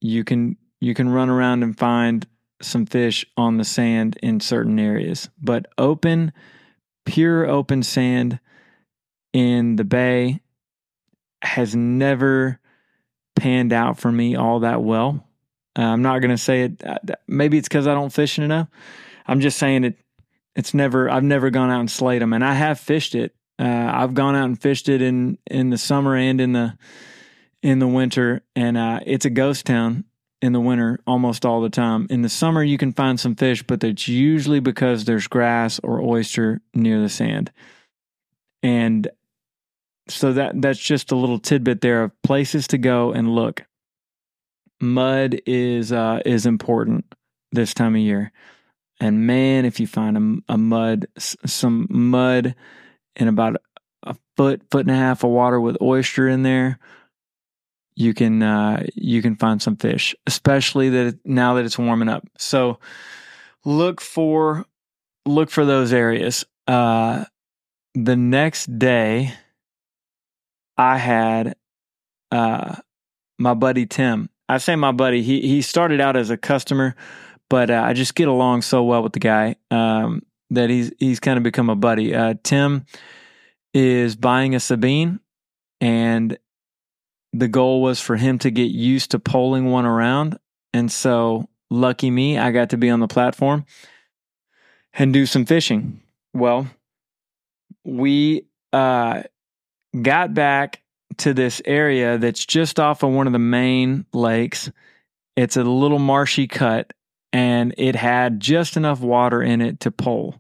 you 0.01 0.25
can 0.25 0.57
you 0.81 0.95
can 0.95 1.09
run 1.09 1.29
around 1.29 1.63
and 1.63 1.77
find 1.77 2.27
some 2.63 2.87
fish 2.87 3.27
on 3.37 3.57
the 3.57 3.65
sand 3.65 4.19
in 4.23 4.41
certain 4.41 4.79
areas, 4.79 5.29
but 5.41 5.67
open, 5.77 6.33
pure 7.05 7.47
open 7.47 7.83
sand 7.83 8.39
in 9.33 9.77
the 9.77 9.85
bay 9.85 10.41
has 11.43 11.75
never 11.75 12.61
panned 13.37 13.73
out 13.73 13.99
for 13.99 14.11
me 14.11 14.37
all 14.37 14.61
that 14.61 14.83
well. 14.83 15.25
Uh, 15.79 15.83
I'm 15.83 16.03
not 16.03 16.19
going 16.21 16.31
to 16.31 16.39
say 16.39 16.63
it. 16.63 16.85
Uh, 16.85 16.99
maybe 17.27 17.59
it's 17.59 17.69
because 17.69 17.87
I 17.87 17.95
don't 17.95 18.13
fish 18.13 18.39
enough. 18.39 18.69
I'm 19.27 19.41
just 19.41 19.59
saying 19.59 19.85
it. 19.85 19.99
It's 20.57 20.75
never. 20.75 21.09
I've 21.09 21.23
never 21.23 21.51
gone 21.51 21.71
out 21.71 21.81
and 21.81 21.91
slayed 21.91 22.21
them, 22.21 22.33
and 22.33 22.45
I 22.45 22.55
have 22.55 22.81
fished 22.81 23.15
it. 23.15 23.35
Uh, 23.59 23.91
I've 23.93 24.15
gone 24.15 24.35
out 24.35 24.47
and 24.47 24.61
fished 24.61 24.89
it 24.89 25.03
in 25.03 25.39
in 25.47 25.71
the 25.71 25.79
summer 25.79 26.17
and 26.17 26.41
in 26.41 26.53
the 26.53 26.77
in 27.63 27.79
the 27.79 27.87
winter, 27.87 28.43
and 28.57 28.77
uh, 28.77 29.01
it's 29.07 29.25
a 29.25 29.31
ghost 29.31 29.67
town 29.67 30.05
in 30.41 30.53
the 30.53 30.61
winter 30.61 31.01
almost 31.07 31.45
all 31.45 31.61
the 31.61 31.71
time. 31.71 32.07
In 32.11 32.23
the 32.23 32.29
summer, 32.29 32.63
you 32.63 32.79
can 32.79 32.93
find 32.93 33.19
some 33.19 33.35
fish, 33.35 33.63
but 33.63 33.83
it's 33.83 34.09
usually 34.09 34.61
because 34.61 35.05
there's 35.05 35.27
grass 35.27 35.81
or 35.83 36.01
oyster 36.01 36.61
near 36.75 37.01
the 37.01 37.09
sand. 37.09 37.53
And 38.63 39.09
so 40.09 40.33
that 40.33 40.61
that's 40.61 40.79
just 40.79 41.13
a 41.13 41.17
little 41.17 41.39
tidbit 41.39 41.81
there 41.81 42.05
of 42.05 42.23
places 42.23 42.67
to 42.69 42.79
go 42.79 43.13
and 43.13 43.35
look. 43.35 43.65
Mud 44.81 45.41
is 45.47 45.93
uh, 45.93 46.21
is 46.25 46.47
important 46.47 47.05
this 47.53 47.75
time 47.75 47.95
of 47.95 48.01
year, 48.01 48.33
and 49.01 49.27
man, 49.27 49.65
if 49.65 49.81
you 49.81 49.87
find 49.87 50.43
a, 50.49 50.55
a 50.55 50.59
mud, 50.59 51.07
some 51.17 51.87
mud 51.91 52.55
in 53.17 53.29
about 53.29 53.57
a 54.03 54.17
foot, 54.37 54.63
foot 54.71 54.87
and 54.87 54.95
a 54.95 54.99
half 54.99 55.25
of 55.25 55.31
water 55.31 55.61
with 55.61 55.81
oyster 55.83 56.29
in 56.29 56.43
there, 56.43 56.79
you 57.97 58.15
can 58.15 58.43
uh, 58.43 58.85
you 58.95 59.21
can 59.23 59.37
find 59.37 59.61
some 59.61 59.77
fish, 59.77 60.15
especially 60.27 60.89
that 60.91 61.19
now 61.25 61.55
that 61.55 61.65
it's 61.65 61.79
warming 61.79 62.09
up. 62.09 62.27
So 62.39 62.79
look 63.65 64.01
for 64.01 64.65
look 65.27 65.51
for 65.51 65.65
those 65.65 65.93
areas. 65.93 66.45
Uh, 66.67 67.25
the 67.95 68.17
next 68.17 68.79
day 68.79 69.35
I 70.79 70.97
had 70.97 71.57
uh, 72.31 72.77
my 73.39 73.55
buddy 73.55 73.85
Tim. 73.85 74.31
I 74.49 74.59
say 74.59 74.77
my 74.77 74.93
buddy. 74.93 75.23
He 75.23 75.41
he 75.43 75.61
started 75.61 76.01
out 76.01 76.17
as 76.17 76.31
a 76.31 76.37
customer, 76.37 76.95
but 77.51 77.69
uh, 77.69 77.83
I 77.85 77.93
just 77.93 78.15
get 78.15 78.29
along 78.29 78.63
so 78.63 78.85
well 78.85 79.03
with 79.03 79.13
the 79.13 79.19
guy 79.19 79.57
um, 79.71 80.23
that 80.51 80.71
he's 80.71 80.93
he's 80.99 81.21
kind 81.21 81.37
of 81.37 81.43
become 81.43 81.69
a 81.69 81.77
buddy. 81.77 82.15
Uh, 82.15 82.35
Tim 82.43 82.87
is 83.75 84.17
buying 84.17 84.55
a 84.55 84.61
Sabine, 84.61 85.21
and 85.81 86.39
the 87.33 87.49
goal 87.49 87.83
was 87.83 88.01
for 88.01 88.17
him 88.17 88.39
to 88.39 88.51
get 88.51 88.71
used 88.71 89.11
to 89.11 89.19
poling 89.19 89.67
one 89.67 89.85
around. 89.85 90.39
And 90.73 90.91
so, 90.91 91.49
lucky 91.71 92.11
me, 92.11 92.39
I 92.39 92.53
got 92.53 92.71
to 92.71 92.77
be 92.77 92.89
on 92.89 93.01
the 93.01 93.09
platform 93.09 93.67
and 94.95 95.13
do 95.13 95.27
some 95.27 95.45
fishing. 95.45 96.01
Well, 96.33 96.69
we 97.85 98.47
uh, 98.73 99.23
got 100.01 100.35
back 100.35 100.83
to 101.19 101.35
this 101.35 101.61
area 101.65 102.19
that's 102.19 102.45
just 102.45 102.79
off 102.79 103.03
of 103.03 103.11
one 103.11 103.27
of 103.27 103.33
the 103.33 103.39
main 103.39 104.07
lakes. 104.13 104.71
It's 105.37 105.57
a 105.57 105.65
little 105.65 105.99
marshy 105.99 106.47
cut 106.47 106.93
and 107.33 107.75
it 107.77 107.97
had 107.97 108.41
just 108.41 108.77
enough 108.77 109.01
water 109.01 109.43
in 109.43 109.61
it 109.61 109.81
to 109.81 109.91
pole. 109.91 110.37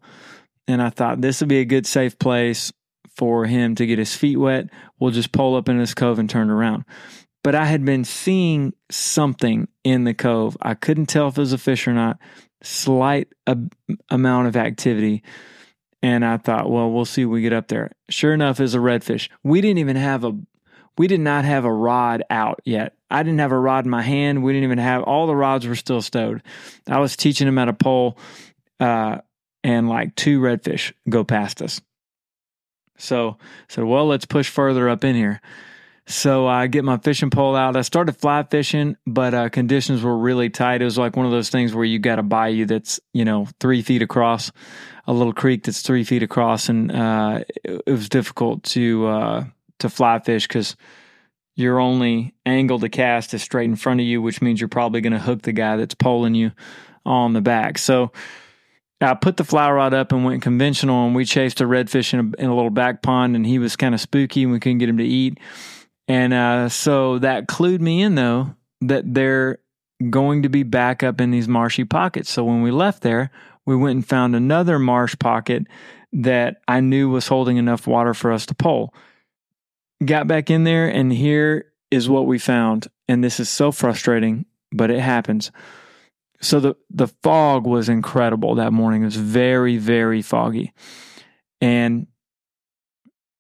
And 0.67 0.83
I 0.83 0.91
thought 0.91 1.21
this 1.21 1.41
would 1.41 1.49
be 1.49 1.61
a 1.61 1.65
good 1.65 1.87
safe 1.87 2.19
place 2.19 2.73
for 3.17 3.47
him 3.47 3.75
to 3.77 3.87
get 3.87 3.99
his 3.99 4.15
feet 4.15 4.37
wet. 4.37 4.69
We'll 4.99 5.11
just 5.11 5.33
pole 5.33 5.57
up 5.57 5.69
in 5.69 5.79
this 5.79 5.95
cove 5.95 6.19
and 6.19 6.31
turn 6.31 6.51
around. 6.51 6.85
But 7.43 7.55
I 7.55 7.65
had 7.65 7.85
been 7.85 8.05
seeing 8.05 8.75
something 8.91 9.69
in 9.85 10.05
the 10.05 10.15
cove. 10.15 10.57
I 10.61 10.75
couldn't 10.75 11.07
tell 11.07 11.29
if 11.29 11.39
it 11.39 11.41
was 11.41 11.53
a 11.53 11.59
fish 11.59 11.89
or 11.89 11.95
not. 11.95 12.19
Slight 12.63 13.29
uh, 13.47 13.55
amount 14.11 14.49
of 14.49 14.57
activity. 14.57 15.23
And 16.03 16.25
I 16.25 16.37
thought, 16.37 16.71
well, 16.71 16.91
we'll 16.91 17.05
see 17.05 17.25
when 17.25 17.35
we 17.35 17.43
get 17.43 17.53
up 17.53 17.69
there. 17.69 17.91
Sure 18.09 18.33
enough, 18.33 18.61
is 18.61 18.75
a 18.75 18.79
redfish. 18.79 19.29
We 19.43 19.61
didn't 19.61 19.79
even 19.79 19.97
have 19.97 20.25
a 20.25 20.33
we 20.99 21.07
did 21.07 21.21
not 21.21 21.45
have 21.45 21.65
a 21.65 21.73
rod 21.73 22.25
out 22.29 22.61
yet. 22.65 22.97
I 23.09 23.23
didn't 23.23 23.39
have 23.39 23.53
a 23.53 23.59
rod 23.59 23.85
in 23.85 23.91
my 23.91 24.03
hand. 24.03 24.43
We 24.43 24.53
didn't 24.53 24.65
even 24.65 24.79
have 24.79 25.05
all 25.05 25.29
the 25.29 25.37
rods 25.37 25.67
were 25.67 25.77
still 25.77 26.03
stowed. 26.03 26.43
I 26.89 26.99
was 26.99 27.17
teaching 27.17 27.47
him 27.47 27.57
how 27.57 27.67
to 27.67 27.73
pole, 27.73 28.19
uh, 28.81 29.19
and 29.63 29.89
like 29.89 30.15
two 30.17 30.41
redfish 30.41 30.93
go 31.09 31.23
past 31.25 31.63
us. 31.63 31.81
So 32.99 33.39
said, 33.69 33.85
well, 33.85 34.07
let's 34.07 34.27
push 34.27 34.49
further 34.49 34.89
up 34.89 35.05
in 35.05 35.15
here. 35.15 35.41
So 36.09 36.47
I 36.47 36.69
get 36.69 36.85
my 36.85 36.97
fishing 36.97 37.29
pole 37.29 37.55
out. 37.55 37.77
I 37.77 37.83
started 37.83 38.17
fly 38.17 38.43
fishing, 38.43 38.97
but 39.07 39.35
uh, 39.35 39.51
conditions 39.51 40.03
were 40.03 40.17
really 40.17 40.49
tight. 40.49 40.81
It 40.81 40.87
was 40.87 40.97
like 40.97 41.17
one 41.17 41.27
of 41.27 41.33
those 41.33 41.51
things 41.51 41.75
where 41.75 41.85
you 41.85 41.99
got 41.99 42.19
a 42.19 42.23
bayou 42.23 42.65
that's 42.65 42.99
you 43.13 43.27
know 43.27 43.47
three 43.61 43.83
feet 43.83 44.01
across, 44.01 44.51
a 45.07 45.13
little 45.13 45.35
creek 45.35 45.65
that's 45.65 45.83
three 45.83 46.05
feet 46.05 46.23
across, 46.23 46.71
and 46.71 46.91
uh, 46.91 47.41
it, 47.63 47.83
it, 47.87 47.93
was 47.93 48.09
difficult 48.09 48.63
to 48.63 49.07
uh, 49.07 49.45
to 49.81 49.91
fly 49.91 50.19
fish 50.19 50.49
because 50.49 50.77
your 51.57 51.79
only 51.79 52.35
angle 52.47 52.79
to 52.79 52.89
cast 52.89 53.35
is 53.35 53.43
straight 53.43 53.69
in 53.69 53.77
front 53.77 54.01
of 54.01 54.07
you, 54.07 54.23
which 54.23 54.41
means 54.41 54.63
you're 54.63 54.69
probably 54.69 55.03
going 55.03 55.13
to 55.13 55.19
hook 55.19 55.43
the 55.43 55.53
guy 55.53 55.77
that's 55.77 55.95
poling 55.95 56.35
you 56.35 56.53
on 57.05 57.35
the 57.35 57.43
back. 57.43 57.77
So 57.77 58.13
I 59.03 59.13
put 59.13 59.37
the 59.37 59.45
fly 59.45 59.71
rod 59.71 59.93
up 59.93 60.13
and 60.13 60.25
went 60.25 60.41
conventional, 60.41 61.05
and 61.05 61.15
we 61.15 61.27
chased 61.27 61.61
a 61.61 61.65
redfish 61.65 62.15
in 62.15 62.21
a, 62.21 62.43
in 62.43 62.49
a 62.49 62.57
little 62.57 62.71
back 62.71 63.03
pond, 63.03 63.37
and 63.37 63.45
he 63.45 63.59
was 63.59 63.77
kind 63.77 63.95
of 63.95 64.01
spooky, 64.01 64.45
and 64.45 64.53
we 64.53 64.59
couldn't 64.59 64.79
get 64.79 64.89
him 64.89 64.97
to 64.97 65.05
eat. 65.05 65.39
And 66.09 66.33
uh, 66.33 66.69
so 66.71 67.19
that 67.19 67.47
clued 67.47 67.81
me 67.81 68.03
in, 68.03 68.15
though, 68.15 68.55
that 68.81 69.13
they're 69.13 69.59
going 70.11 70.43
to 70.43 70.49
be 70.49 70.63
back 70.63 71.03
up 71.03 71.21
in 71.21 71.31
these 71.31 71.49
marshy 71.49 71.85
pockets. 71.85 72.31
So 72.31 72.45
when 72.45 72.63
we 72.63 72.71
left 72.71 73.03
there, 73.03 73.31
we 73.67 73.77
went 73.77 73.97
and 73.97 74.07
found 74.07 74.35
another 74.35 74.79
marsh 74.79 75.17
pocket 75.19 75.67
that 76.13 76.63
I 76.67 76.81
knew 76.81 77.11
was 77.11 77.29
holding 77.29 77.59
enough 77.59 77.87
water 77.87 78.15
for 78.15 78.33
us 78.33 78.47
to 78.47 78.55
pole. 78.55 78.95
Got 80.05 80.27
back 80.27 80.49
in 80.49 80.65
there, 80.65 80.89
and 80.89 81.13
here 81.13 81.67
is 81.91 82.09
what 82.09 82.27
we 82.27 82.39
found. 82.39 82.89
And 83.09 83.23
this 83.23 83.41
is 83.41 83.51
so 83.51 83.73
frustrating, 83.73 84.47
but 84.73 84.91
it 84.91 85.01
happens. 85.01 85.51
So 86.41 86.61
the 86.61 86.77
the 86.89 87.09
fog 87.23 87.67
was 87.67 87.89
incredible 87.89 88.55
that 88.55 88.73
morning. 88.73 89.03
It 89.03 89.07
was 89.07 89.17
very 89.17 89.77
very 89.77 90.23
foggy, 90.23 90.73
and 91.61 92.07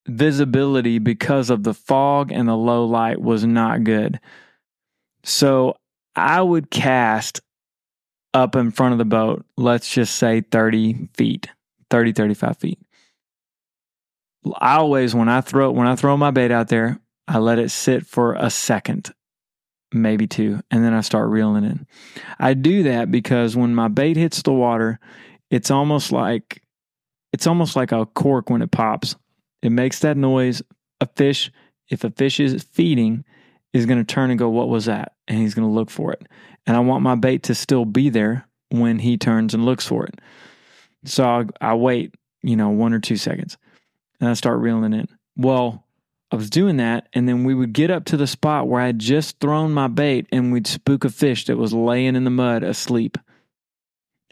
visibility 0.09 0.99
because 0.99 1.50
of 1.50 1.62
the 1.62 1.75
fog 1.75 2.33
and 2.33 2.49
the 2.49 2.57
low 2.57 2.85
light 2.85 3.21
was 3.21 3.45
not 3.45 3.85
good. 3.85 4.21
So 5.25 5.77
I 6.17 6.41
would 6.41 6.71
cast 6.71 7.41
up 8.35 8.57
in 8.57 8.71
front 8.71 8.93
of 8.93 8.99
the 8.99 9.05
boat, 9.05 9.45
let's 9.57 9.93
just 9.93 10.17
say 10.17 10.41
30 10.41 11.09
feet, 11.17 11.49
30, 11.91 12.12
35 12.12 12.57
feet. 12.59 12.79
I 14.57 14.77
always, 14.77 15.15
when 15.15 15.29
I 15.29 15.41
throw, 15.41 15.71
when 15.71 15.87
I 15.87 15.97
throw 15.97 16.17
my 16.17 16.31
bait 16.31 16.50
out 16.50 16.69
there, 16.69 17.00
I 17.27 17.38
let 17.38 17.59
it 17.59 17.71
sit 17.71 18.07
for 18.07 18.35
a 18.35 18.50
second 18.50 19.12
maybe 19.93 20.27
two, 20.27 20.61
and 20.71 20.85
then 20.85 20.93
I 20.93 21.00
start 21.00 21.29
reeling 21.29 21.65
in. 21.65 21.87
I 22.38 22.55
do 22.55 22.85
that 22.85 23.11
because 23.11 23.57
when 23.57 23.75
my 23.75 23.88
bait 23.88 24.17
hits 24.17 24.43
the 24.43 24.53
water, 24.53 24.99
it's 25.50 25.71
almost 25.71 26.12
like 26.12 26.62
it's 27.33 27.47
almost 27.47 27.77
like 27.77 27.93
a 27.93 28.07
cork 28.07 28.50
when 28.50 28.62
it 28.62 28.71
pops. 28.71 29.17
It 29.62 29.71
makes 29.71 30.00
that 30.00 30.17
noise. 30.17 30.62
A 31.00 31.07
fish, 31.07 31.50
if 31.88 32.05
a 32.05 32.11
fish 32.11 32.41
is 32.41 32.62
feeding, 32.62 33.25
is 33.73 33.87
going 33.87 33.99
to 33.99 34.05
turn 34.05 34.31
and 34.31 34.38
go, 34.38 34.49
"What 34.49 34.69
was 34.69 34.87
that?" 34.87 35.12
and 35.29 35.38
he's 35.38 35.55
going 35.55 35.69
to 35.69 35.75
look 35.75 35.91
for 35.91 36.12
it. 36.12 36.27
And 36.67 36.77
I 36.77 36.81
want 36.81 37.03
my 37.03 37.15
bait 37.15 37.45
to 37.45 37.55
still 37.55 37.85
be 37.85 38.09
there 38.09 38.47
when 38.71 38.99
he 38.99 39.17
turns 39.17 39.55
and 39.55 39.65
looks 39.65 39.87
for 39.87 40.05
it. 40.05 40.21
So 41.05 41.25
I, 41.25 41.45
I 41.61 41.75
wait, 41.75 42.15
you 42.43 42.57
know, 42.57 42.71
one 42.71 42.93
or 42.93 42.99
two 42.99 43.17
seconds, 43.17 43.57
and 44.21 44.29
I 44.29 44.33
start 44.33 44.59
reeling 44.59 44.93
in. 44.93 45.07
Well, 45.37 45.85
I 46.31 46.37
was 46.37 46.50
doing 46.50 46.79
that, 46.79 47.09
and 47.12 47.29
then 47.29 47.45
we 47.45 47.55
would 47.55 47.73
get 47.73 47.91
up 47.91 48.05
to 48.07 48.17
the 48.17 48.27
spot 48.27 48.69
where 48.69 48.83
I 48.83 48.87
had 48.87 48.99
just 48.99 49.38
thrown 49.38 49.73
my 49.73 49.88
bait, 49.88 50.27
and 50.33 50.53
we'd 50.53 50.67
spook 50.67 51.05
a 51.05 51.11
fish 51.11 51.47
that 51.47 51.57
was 51.57 51.73
laying 51.73 52.17
in 52.17 52.25
the 52.25 52.31
mud 52.31 52.62
asleep. 52.62 53.17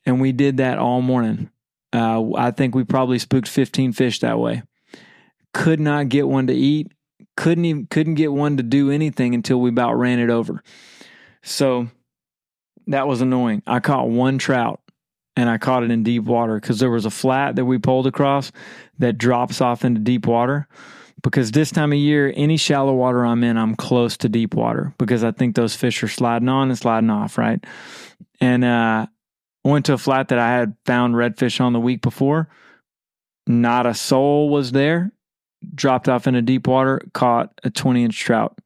And 0.05 0.21
we 0.21 0.33
did 0.33 0.59
that 0.59 0.79
all 0.79 1.01
morning. 1.01 1.51
Uh, 1.93 2.35
I 2.35 2.51
think 2.51 2.75
we 2.75 2.85
probably 2.85 3.19
spooked 3.19 3.49
15 3.49 3.93
fish 3.93 4.21
that 4.21 4.39
way. 4.39 4.63
Could 5.57 5.81
not 5.81 6.11
get 6.11 6.29
one 6.29 6.49
to 6.49 6.53
eat. 6.53 6.93
Couldn't 7.35 7.65
even 7.65 7.87
couldn't 7.87 8.17
get 8.17 8.31
one 8.31 8.59
to 8.59 8.63
do 8.63 8.91
anything 8.91 9.35
until 9.35 9.59
we 9.59 9.71
about 9.71 9.95
ran 9.95 10.19
it 10.19 10.29
over. 10.29 10.63
So 11.43 11.89
that 12.89 13.09
was 13.09 13.23
annoying. 13.23 13.63
I 13.67 13.81
caught 13.81 14.11
one 14.11 14.37
trout 14.37 14.81
and 15.35 15.49
I 15.49 15.57
caught 15.57 15.83
it 15.83 15.91
in 15.91 16.03
deep 16.03 16.25
water 16.25 16.61
because 16.61 16.79
there 16.79 16.91
was 16.91 17.07
a 17.07 17.11
flat 17.11 17.57
that 17.57 17.65
we 17.65 17.79
pulled 17.79 18.07
across 18.07 18.53
that 18.99 19.17
drops 19.17 19.63
off 19.63 19.83
into 19.83 20.01
deep 20.01 20.27
water 20.27 20.69
because 21.23 21.53
this 21.53 21.71
time 21.71 21.91
of 21.91 21.99
year, 21.99 22.35
any 22.37 22.59
shallow 22.59 22.95
water 22.95 23.25
I'm 23.25 23.43
in, 23.43 23.57
I'm 23.57 23.77
close 23.77 24.19
to 24.19 24.29
deep 24.29 24.55
water 24.55 24.93
because 24.99 25.25
I 25.25 25.31
think 25.31 25.57
those 25.57 25.75
fish 25.75 26.03
are 26.03 26.09
sliding 26.09 26.51
on 26.51 26.69
and 26.69 26.79
sliding 26.79 27.09
off, 27.11 27.39
right? 27.39 27.65
And 28.43 28.63
uh, 28.63 29.07
went 29.65 29.87
to 29.87 29.95
a 29.95 29.99
flat 29.99 30.29
that 30.29 30.39
I 30.39 30.51
had 30.51 30.77
found 30.85 31.15
redfish 31.15 31.63
on 31.63 31.73
the 31.73 31.81
week 31.81 32.03
before. 32.03 32.51
Not 33.47 33.87
a 33.87 33.95
soul 33.95 34.51
was 34.51 34.73
there. 34.73 35.13
Dropped 35.75 36.09
off 36.09 36.27
into 36.27 36.43
deep 36.43 36.67
water, 36.67 37.01
caught 37.13 37.59
a 37.65 37.71
20 37.71 38.05
inch 38.05 38.19
trout. 38.19 38.59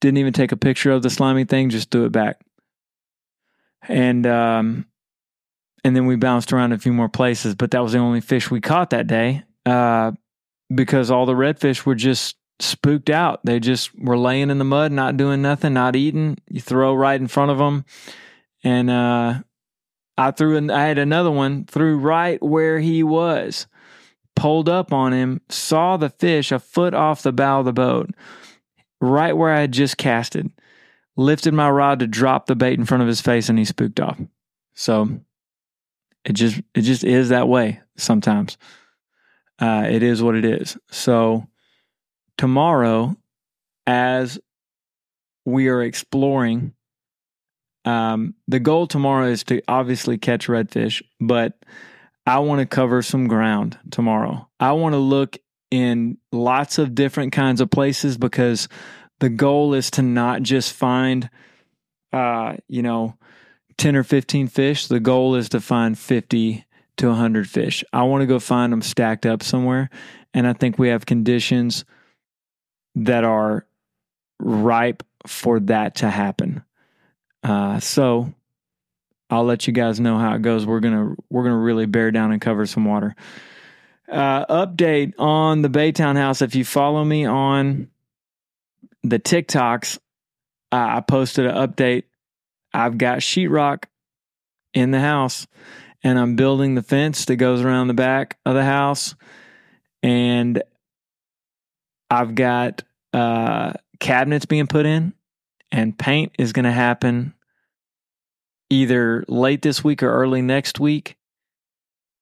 Didn't 0.00 0.18
even 0.18 0.32
take 0.32 0.52
a 0.52 0.56
picture 0.56 0.90
of 0.90 1.02
the 1.02 1.10
slimy 1.10 1.44
thing, 1.44 1.70
just 1.70 1.90
threw 1.90 2.04
it 2.04 2.12
back. 2.12 2.40
And 3.88 4.26
um, 4.26 4.86
and 5.84 5.94
then 5.94 6.06
we 6.06 6.16
bounced 6.16 6.52
around 6.52 6.72
a 6.72 6.78
few 6.78 6.92
more 6.92 7.08
places, 7.08 7.54
but 7.54 7.70
that 7.72 7.82
was 7.82 7.92
the 7.92 7.98
only 7.98 8.20
fish 8.20 8.50
we 8.50 8.60
caught 8.60 8.90
that 8.90 9.06
day. 9.06 9.44
Uh, 9.66 10.12
because 10.74 11.10
all 11.10 11.26
the 11.26 11.34
redfish 11.34 11.84
were 11.84 11.94
just 11.94 12.36
spooked 12.60 13.10
out. 13.10 13.40
They 13.44 13.60
just 13.60 13.94
were 13.98 14.18
laying 14.18 14.50
in 14.50 14.58
the 14.58 14.64
mud, 14.64 14.92
not 14.92 15.16
doing 15.16 15.42
nothing, 15.42 15.74
not 15.74 15.96
eating. 15.96 16.38
You 16.48 16.60
throw 16.60 16.94
right 16.94 17.20
in 17.20 17.28
front 17.28 17.50
of 17.50 17.58
them, 17.58 17.84
and 18.62 18.90
uh, 18.90 19.40
I 20.16 20.30
threw. 20.30 20.56
An, 20.56 20.70
I 20.70 20.84
had 20.84 20.98
another 20.98 21.30
one 21.30 21.64
threw 21.64 21.98
right 21.98 22.42
where 22.42 22.78
he 22.78 23.02
was, 23.02 23.66
pulled 24.36 24.68
up 24.68 24.92
on 24.92 25.12
him, 25.12 25.40
saw 25.48 25.96
the 25.96 26.10
fish 26.10 26.52
a 26.52 26.58
foot 26.58 26.94
off 26.94 27.22
the 27.22 27.32
bow 27.32 27.60
of 27.60 27.64
the 27.64 27.72
boat, 27.72 28.10
right 29.00 29.36
where 29.36 29.52
I 29.52 29.60
had 29.60 29.72
just 29.72 29.96
casted. 29.96 30.50
Lifted 31.16 31.54
my 31.54 31.70
rod 31.70 32.00
to 32.00 32.06
drop 32.08 32.46
the 32.46 32.56
bait 32.56 32.78
in 32.78 32.84
front 32.84 33.02
of 33.02 33.08
his 33.08 33.20
face, 33.20 33.48
and 33.48 33.58
he 33.58 33.64
spooked 33.64 34.00
off. 34.00 34.18
So 34.74 35.20
it 36.24 36.32
just 36.32 36.60
it 36.74 36.82
just 36.82 37.04
is 37.04 37.28
that 37.28 37.48
way 37.48 37.80
sometimes. 37.96 38.58
Uh, 39.60 39.86
it 39.88 40.02
is 40.02 40.22
what 40.22 40.34
it 40.34 40.44
is. 40.44 40.76
So 40.90 41.46
tomorrow, 42.36 43.16
as 43.86 44.38
we 45.44 45.68
are 45.68 45.82
exploring, 45.82 46.74
um, 47.84 48.34
the 48.48 48.58
goal 48.58 48.86
tomorrow 48.86 49.26
is 49.26 49.44
to 49.44 49.62
obviously 49.68 50.18
catch 50.18 50.48
redfish, 50.48 51.02
but 51.20 51.52
I 52.26 52.38
want 52.38 52.60
to 52.60 52.66
cover 52.66 53.02
some 53.02 53.28
ground 53.28 53.78
tomorrow. 53.90 54.48
I 54.58 54.72
want 54.72 54.94
to 54.94 54.98
look 54.98 55.36
in 55.70 56.18
lots 56.32 56.78
of 56.78 56.94
different 56.94 57.32
kinds 57.32 57.60
of 57.60 57.70
places 57.70 58.16
because 58.16 58.68
the 59.20 59.28
goal 59.28 59.74
is 59.74 59.90
to 59.92 60.02
not 60.02 60.42
just 60.42 60.72
find, 60.72 61.28
uh, 62.12 62.56
you 62.68 62.82
know, 62.82 63.16
10 63.78 63.96
or 63.96 64.04
15 64.04 64.48
fish. 64.48 64.86
The 64.86 65.00
goal 65.00 65.34
is 65.34 65.50
to 65.50 65.60
find 65.60 65.98
50 65.98 66.64
to 66.98 67.08
100 67.08 67.48
fish. 67.48 67.84
I 67.92 68.04
want 68.04 68.22
to 68.22 68.26
go 68.26 68.38
find 68.38 68.72
them 68.72 68.82
stacked 68.82 69.26
up 69.26 69.42
somewhere. 69.42 69.90
And 70.32 70.46
I 70.46 70.52
think 70.52 70.78
we 70.78 70.88
have 70.88 71.06
conditions 71.06 71.84
that 72.94 73.24
are 73.24 73.66
ripe 74.40 75.02
for 75.26 75.60
that 75.60 75.96
to 75.96 76.10
happen. 76.10 76.62
Uh, 77.42 77.80
so 77.80 78.32
I'll 79.30 79.44
let 79.44 79.66
you 79.66 79.72
guys 79.72 80.00
know 80.00 80.18
how 80.18 80.34
it 80.34 80.42
goes. 80.42 80.66
We're 80.66 80.80
gonna 80.80 81.14
we're 81.30 81.44
gonna 81.44 81.58
really 81.58 81.86
bear 81.86 82.10
down 82.10 82.32
and 82.32 82.40
cover 82.40 82.66
some 82.66 82.84
water. 82.84 83.14
Uh, 84.10 84.66
update 84.66 85.14
on 85.18 85.62
the 85.62 85.70
Baytown 85.70 86.16
house. 86.16 86.42
If 86.42 86.54
you 86.54 86.64
follow 86.64 87.02
me 87.04 87.24
on 87.24 87.88
the 89.02 89.18
TikToks, 89.18 89.98
uh, 90.70 90.86
I 90.96 91.00
posted 91.00 91.46
an 91.46 91.54
update. 91.54 92.04
I've 92.72 92.98
got 92.98 93.20
sheetrock 93.20 93.84
in 94.74 94.90
the 94.90 95.00
house 95.00 95.46
and 96.04 96.18
I'm 96.18 96.36
building 96.36 96.74
the 96.74 96.82
fence 96.82 97.24
that 97.24 97.36
goes 97.36 97.62
around 97.62 97.88
the 97.88 97.94
back 97.94 98.38
of 98.44 98.54
the 98.54 98.64
house. 98.64 99.14
And 100.02 100.62
I've 102.10 102.34
got 102.34 102.82
uh, 103.14 103.72
cabinets 103.98 104.44
being 104.44 104.66
put 104.66 104.84
in, 104.84 105.14
and 105.72 105.98
paint 105.98 106.32
is 106.38 106.52
going 106.52 106.66
to 106.66 106.70
happen 106.70 107.32
either 108.74 109.24
late 109.28 109.62
this 109.62 109.82
week 109.84 110.02
or 110.02 110.10
early 110.12 110.42
next 110.42 110.80
week. 110.80 111.16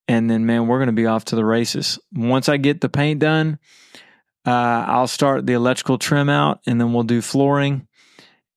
And 0.09 0.29
then, 0.29 0.47
man, 0.47 0.67
we're 0.67 0.79
going 0.79 0.88
to 0.88 0.93
be 0.93 1.07
off 1.07 1.27
to 1.27 1.37
the 1.37 1.45
races. 1.45 1.99
Once 2.12 2.49
I 2.49 2.57
get 2.57 2.81
the 2.81 2.88
paint 2.88 3.21
done, 3.21 3.59
uh, 4.47 4.85
I'll 4.87 5.07
start 5.07 5.47
the 5.47 5.53
electrical 5.53 5.99
trim 5.99 6.29
out, 6.29 6.61
and 6.67 6.81
then 6.81 6.93
we'll 6.93 7.05
do 7.05 7.23
flooring, 7.23 7.87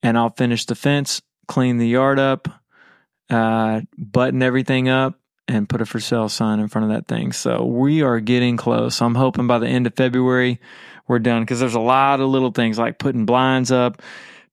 and 0.01 0.17
I'll 0.17 0.31
finish 0.31 0.65
the 0.65 0.75
fence, 0.75 1.21
clean 1.47 1.77
the 1.77 1.87
yard 1.87 2.19
up, 2.19 2.47
uh, 3.29 3.81
button 3.97 4.41
everything 4.41 4.89
up, 4.89 5.19
and 5.47 5.69
put 5.69 5.81
a 5.81 5.85
for 5.85 5.99
sale 5.99 6.27
sign 6.27 6.59
in 6.59 6.67
front 6.67 6.91
of 6.91 6.95
that 6.95 7.07
thing. 7.07 7.31
So 7.31 7.63
we 7.63 8.01
are 8.01 8.19
getting 8.19 8.57
close. 8.57 8.99
I'm 9.01 9.15
hoping 9.15 9.45
by 9.45 9.59
the 9.59 9.67
end 9.67 9.85
of 9.85 9.95
February 9.95 10.59
we're 11.07 11.19
done 11.19 11.43
because 11.43 11.59
there's 11.59 11.75
a 11.75 11.79
lot 11.79 12.19
of 12.19 12.29
little 12.29 12.51
things 12.51 12.79
like 12.79 12.97
putting 12.97 13.25
blinds 13.25 13.71
up, 13.71 14.01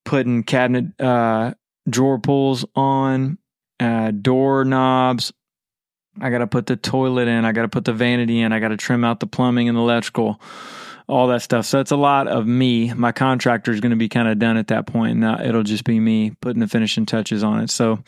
putting 0.05 0.43
cabinet 0.43 1.01
uh, 1.01 1.55
drawer 1.89 2.19
pulls 2.19 2.65
on, 2.75 3.39
uh, 3.81 4.11
door 4.11 4.65
knobs. 4.65 5.33
I 6.21 6.31
got 6.31 6.39
to 6.39 6.47
put 6.47 6.67
the 6.67 6.77
toilet 6.77 7.29
in. 7.29 7.45
I 7.45 7.53
got 7.53 7.63
to 7.63 7.69
put 7.69 7.85
the 7.85 7.93
vanity 7.93 8.41
in. 8.41 8.53
I 8.53 8.61
got 8.61 8.69
to 8.69 8.77
trim 8.77 9.05
out 9.05 9.21
the 9.21 9.27
plumbing 9.27 9.69
and 9.69 9.77
the 9.77 9.83
electrical, 9.83 10.41
all 11.09 11.29
that 11.29 11.43
stuff. 11.43 11.65
So 11.65 11.81
it's 11.81 11.91
a 11.91 11.97
lot 11.97 12.29
of 12.29 12.47
me. 12.47 12.93
My 12.93 13.13
contractor 13.13 13.73
is 13.73 13.81
going 13.81 13.91
to 13.91 13.97
be 13.97 14.09
kind 14.09 14.29
of 14.29 14.39
done 14.39 14.57
at 14.57 14.69
that 14.69 14.87
point. 14.87 15.19
Now 15.19 15.43
it'll 15.43 15.63
just 15.63 15.85
be 15.85 15.99
me 15.99 16.33
putting 16.41 16.61
the 16.61 16.69
finishing 16.69 17.07
touches 17.07 17.43
on 17.43 17.61
it. 17.61 17.71
So 17.71 18.05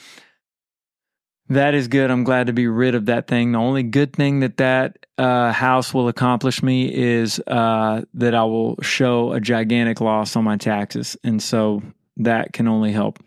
that 1.49 1.75
is 1.75 1.89
good. 1.89 2.11
I'm 2.11 2.25
glad 2.25 2.47
to 2.47 2.53
be 2.53 2.67
rid 2.67 2.95
of 2.95 3.07
that 3.07 3.27
thing. 3.27 3.53
The 3.53 3.59
only 3.59 3.83
good 3.83 4.13
thing 4.15 4.41
that 4.41 4.59
that 4.59 5.07
uh, 5.19 5.53
house 5.53 5.93
will 5.93 6.09
accomplish 6.09 6.63
me 6.63 6.93
is 6.93 7.39
uh, 7.47 8.03
that 8.15 8.35
I 8.35 8.45
will 8.45 8.77
show 8.83 9.33
a 9.33 9.41
gigantic 9.41 10.01
loss 10.01 10.37
on 10.37 10.45
my 10.45 10.57
taxes. 10.57 11.17
And 11.25 11.43
so 11.43 11.83
that 12.19 12.53
can 12.53 12.69
only 12.69 12.93
help. 12.93 13.19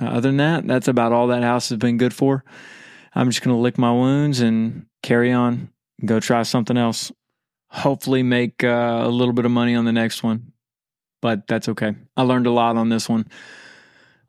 Uh, 0.00 0.06
other 0.06 0.28
than 0.28 0.36
that, 0.38 0.66
that's 0.66 0.88
about 0.88 1.12
all 1.12 1.28
that 1.28 1.42
house 1.42 1.68
has 1.70 1.78
been 1.78 1.96
good 1.96 2.14
for. 2.14 2.44
I'm 3.14 3.30
just 3.30 3.42
going 3.42 3.56
to 3.56 3.60
lick 3.60 3.78
my 3.78 3.92
wounds 3.92 4.40
and 4.40 4.86
carry 5.02 5.32
on, 5.32 5.70
go 6.04 6.20
try 6.20 6.42
something 6.42 6.76
else. 6.76 7.10
Hopefully, 7.68 8.22
make 8.22 8.62
uh, 8.62 9.02
a 9.04 9.08
little 9.08 9.34
bit 9.34 9.44
of 9.44 9.50
money 9.50 9.74
on 9.74 9.84
the 9.84 9.92
next 9.92 10.22
one. 10.22 10.52
But 11.20 11.46
that's 11.46 11.68
okay. 11.70 11.94
I 12.16 12.22
learned 12.22 12.46
a 12.46 12.50
lot 12.50 12.76
on 12.76 12.88
this 12.88 13.08
one. 13.08 13.26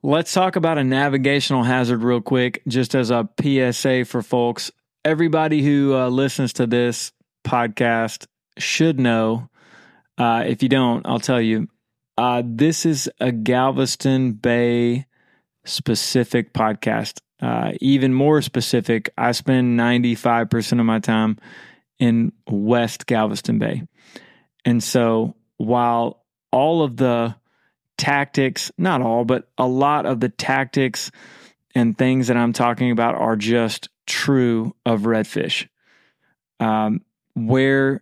Let's 0.04 0.34
talk 0.34 0.56
about 0.56 0.78
a 0.78 0.84
navigational 0.84 1.64
hazard 1.64 2.02
real 2.02 2.22
quick, 2.22 2.62
just 2.68 2.96
as 2.96 3.12
a 3.12 3.28
PSA 3.42 4.06
for 4.06 4.22
folks. 4.22 4.72
Everybody 5.04 5.64
who 5.64 5.94
uh, 5.96 6.10
listens 6.10 6.54
to 6.54 6.68
this 6.68 7.12
podcast 7.46 8.28
should 8.58 9.00
know. 9.00 9.50
Uh, 10.18 10.44
if 10.48 10.64
you 10.64 10.70
don't, 10.70 11.06
I'll 11.06 11.20
tell 11.20 11.42
you. 11.42 11.68
Uh, 12.18 12.42
this 12.46 12.86
is 12.86 13.10
a 13.20 13.32
Galveston 13.32 14.34
Bay 14.34 15.06
specific 15.68 16.54
podcast. 16.54 17.20
Uh, 17.42 17.74
even 17.82 18.14
more 18.14 18.42
specific, 18.42 19.12
I 19.18 19.32
spend 19.32 19.80
95% 19.80 20.80
of 20.80 20.86
my 20.86 21.00
time 21.00 21.38
in 22.00 22.32
West 22.50 23.06
Galveston 23.06 23.60
Bay. 23.60 23.84
And 24.66 24.84
so 24.84 25.36
while 25.58 26.24
all 26.52 26.84
of 26.84 26.98
the 26.98 27.36
tactics, 27.98 28.72
not 28.78 29.02
all, 29.02 29.26
but 29.26 29.50
a 29.58 29.68
lot 29.68 30.06
of 30.06 30.20
the 30.20 30.30
tactics 30.30 31.12
and 31.76 31.98
things 31.98 32.28
that 32.28 32.38
I'm 32.38 32.54
talking 32.54 32.92
about 32.92 33.16
are 33.16 33.36
just 33.36 33.90
true 34.06 34.76
of 34.86 35.02
redfish. 35.02 35.68
Um, 36.60 37.02
where 37.36 38.02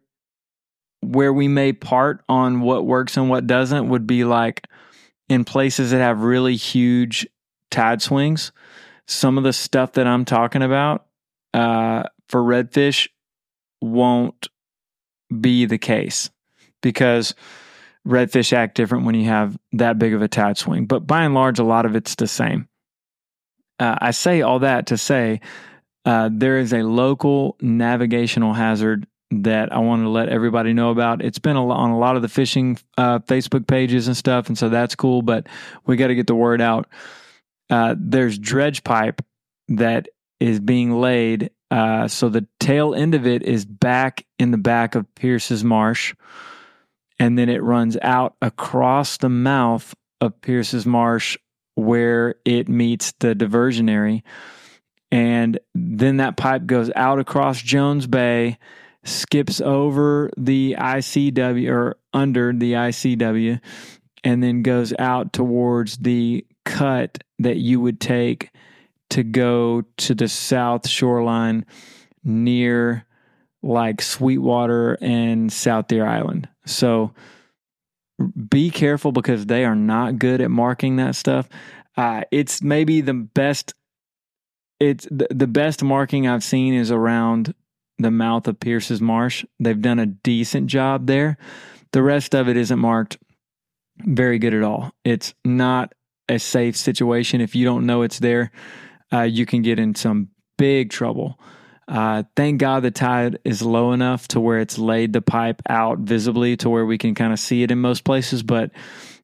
where 1.02 1.34
we 1.34 1.48
may 1.48 1.72
part 1.72 2.24
on 2.28 2.62
what 2.62 2.86
works 2.86 3.18
and 3.18 3.30
what 3.30 3.46
doesn't 3.46 3.90
would 3.90 4.08
be 4.08 4.24
like 4.24 4.66
in 5.30 5.44
places 5.44 5.92
that 5.92 6.00
have 6.00 6.22
really 6.22 6.56
huge 6.56 7.28
tide 7.76 8.02
swings. 8.02 8.52
Some 9.08 9.38
of 9.38 9.44
the 9.44 9.54
stuff 9.54 9.94
that 9.94 10.08
I'm 10.08 10.26
talking 10.26 10.62
about 10.62 11.06
uh, 11.54 12.04
for 12.30 12.42
redfish 12.42 13.10
won't 13.82 14.48
be 15.42 15.66
the 15.66 15.78
case 15.78 16.30
because 16.82 17.36
redfish 18.08 18.54
act 18.54 18.76
different 18.76 19.06
when 19.06 19.16
you 19.16 19.26
have 19.26 19.58
that 19.74 20.00
big 20.00 20.14
of 20.14 20.22
a 20.22 20.28
tide 20.28 20.58
swing. 20.58 20.86
But 20.86 21.06
by 21.06 21.24
and 21.24 21.34
large, 21.34 21.60
a 21.60 21.64
lot 21.64 21.86
of 21.86 21.96
it's 21.96 22.16
the 22.16 22.28
same. 22.28 22.68
Uh, 23.80 23.98
I 24.00 24.12
say 24.12 24.42
all 24.42 24.60
that 24.60 24.88
to 24.88 24.98
say 24.98 25.42
uh, 26.06 26.30
there 26.32 26.58
is 26.58 26.74
a 26.74 26.84
local 26.84 27.58
navigational 27.60 28.54
hazard 28.54 29.06
that 29.32 29.74
I 29.74 29.80
wanted 29.80 30.04
to 30.04 30.10
let 30.10 30.30
everybody 30.30 30.72
know 30.72 30.92
about. 30.92 31.24
It's 31.24 31.40
been 31.40 31.58
on 31.58 31.90
a 31.90 31.98
lot 31.98 32.16
of 32.16 32.22
the 32.22 32.30
fishing 32.30 32.78
uh, 32.98 33.20
Facebook 33.20 33.68
pages 33.68 34.08
and 34.08 34.16
stuff, 34.16 34.48
and 34.48 34.58
so 34.58 34.70
that's 34.70 34.96
cool. 34.96 35.22
But 35.22 35.48
we 35.86 35.98
got 35.98 36.08
to 36.08 36.16
get 36.16 36.28
the 36.28 36.36
word 36.36 36.62
out. 36.62 36.88
Uh, 37.70 37.96
there's 37.98 38.38
dredge 38.38 38.84
pipe 38.84 39.22
that 39.70 40.08
is 40.40 40.60
being 40.60 40.92
laid, 40.92 41.50
uh, 41.72 42.08
so 42.08 42.30
the 42.30 42.48
tail 42.60 42.94
end 42.94 43.16
of 43.16 43.26
it 43.26 43.44
is 43.44 43.66
back 43.66 44.26
in 44.38 44.52
the 44.52 44.58
back 44.58 44.96
of 44.96 45.14
Pierce's 45.16 45.64
Marsh 45.64 46.14
and 47.20 47.38
then 47.38 47.50
it 47.50 47.64
runs 47.64 47.98
out 48.02 48.36
across 48.42 49.18
the 49.18 49.30
mouth 49.30 49.94
of 50.22 50.40
Pierce's 50.42 50.86
Marsh 50.86 51.38
where 51.76 52.36
it 52.46 52.70
meets 52.70 53.14
the 53.20 53.36
diversionary. 53.36 54.24
And 55.12 55.60
then 55.74 56.18
that 56.18 56.38
pipe 56.38 56.66
goes 56.66 56.92
out 56.96 57.20
across 57.20 57.62
Jones 57.62 58.08
Bay, 58.08 58.58
skips 59.04 59.62
over 59.62 60.30
the 60.38 60.76
ICW 60.78 61.70
or 61.70 61.98
under 62.14 62.52
the 62.54 62.74
ICW, 62.74 63.62
and 64.24 64.44
then 64.44 64.62
goes 64.62 64.94
out 64.98 65.32
towards 65.32 65.98
the 65.98 66.46
cut 66.66 67.24
that 67.40 67.58
you 67.58 67.80
would 67.82 68.00
take 68.00 68.52
to 69.10 69.24
go 69.24 69.84
to 69.98 70.16
the 70.16 70.28
south 70.28 70.88
shoreline 70.88 71.66
near 72.24 73.06
like 73.62 74.02
Sweetwater 74.02 74.98
and 75.02 75.52
South 75.52 75.88
Deer 75.88 76.06
Island. 76.06 76.48
So 76.66 77.14
be 78.50 78.70
careful 78.70 79.12
because 79.12 79.46
they 79.46 79.66
are 79.66 79.76
not 79.76 80.20
good 80.20 80.42
at 80.42 80.52
marking 80.52 80.96
that 80.98 81.16
stuff. 81.16 81.50
Uh, 81.98 82.24
it's 82.32 82.62
maybe 82.62 83.02
the 83.02 83.14
best. 83.14 83.74
It's 84.80 85.08
the, 85.10 85.28
the 85.30 85.48
best 85.48 85.84
marking 85.84 86.28
I've 86.28 86.44
seen 86.44 86.74
is 86.74 86.92
around 86.92 87.54
the 87.98 88.12
mouth 88.12 88.48
of 88.48 88.60
Pierce's 88.60 89.02
Marsh. 89.02 89.46
They've 89.60 89.82
done 89.82 90.00
a 90.00 90.06
decent 90.06 90.68
job 90.68 91.08
there. 91.08 91.38
The 91.92 92.04
rest 92.04 92.36
of 92.36 92.50
it 92.50 92.58
isn't 92.58 92.80
marked 92.80 93.18
very 94.00 94.38
good 94.38 94.54
at 94.54 94.64
all. 94.64 94.92
It's 95.04 95.34
not 95.46 95.94
a 96.30 96.40
safe 96.40 96.76
situation. 96.76 97.42
If 97.42 97.56
you 97.56 97.66
don't 97.66 97.86
know 97.86 98.02
it's 98.02 98.20
there, 98.20 98.52
uh, 99.14 99.22
you 99.22 99.46
can 99.46 99.62
get 99.62 99.80
in 99.80 99.96
some 99.96 100.30
big 100.58 100.90
trouble. 100.90 101.40
Uh, 101.88 102.24
thank 102.36 102.60
God 102.60 102.82
the 102.82 102.92
tide 102.92 103.38
is 103.44 103.62
low 103.62 103.92
enough 103.92 104.28
to 104.30 104.40
where 104.40 104.60
it's 104.60 104.80
laid 104.80 105.14
the 105.14 105.22
pipe 105.22 105.62
out 105.70 106.00
visibly 106.00 106.58
to 106.58 106.70
where 106.70 106.86
we 106.86 106.98
can 106.98 107.14
kind 107.14 107.32
of 107.32 107.40
see 107.40 107.62
it 107.62 107.70
in 107.70 107.80
most 107.80 108.04
places. 108.04 108.42
But 108.42 108.72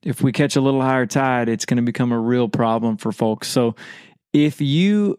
if 0.02 0.22
we 0.22 0.30
catch 0.30 0.54
a 0.54 0.60
little 0.60 0.80
higher 0.82 1.06
tide, 1.06 1.48
it's 1.48 1.64
going 1.64 1.78
to 1.78 1.82
become 1.82 2.12
a 2.12 2.18
real 2.18 2.48
problem 2.48 2.96
for 2.98 3.10
folks. 3.10 3.48
So 3.48 3.74
if 4.32 4.60
you 4.60 5.18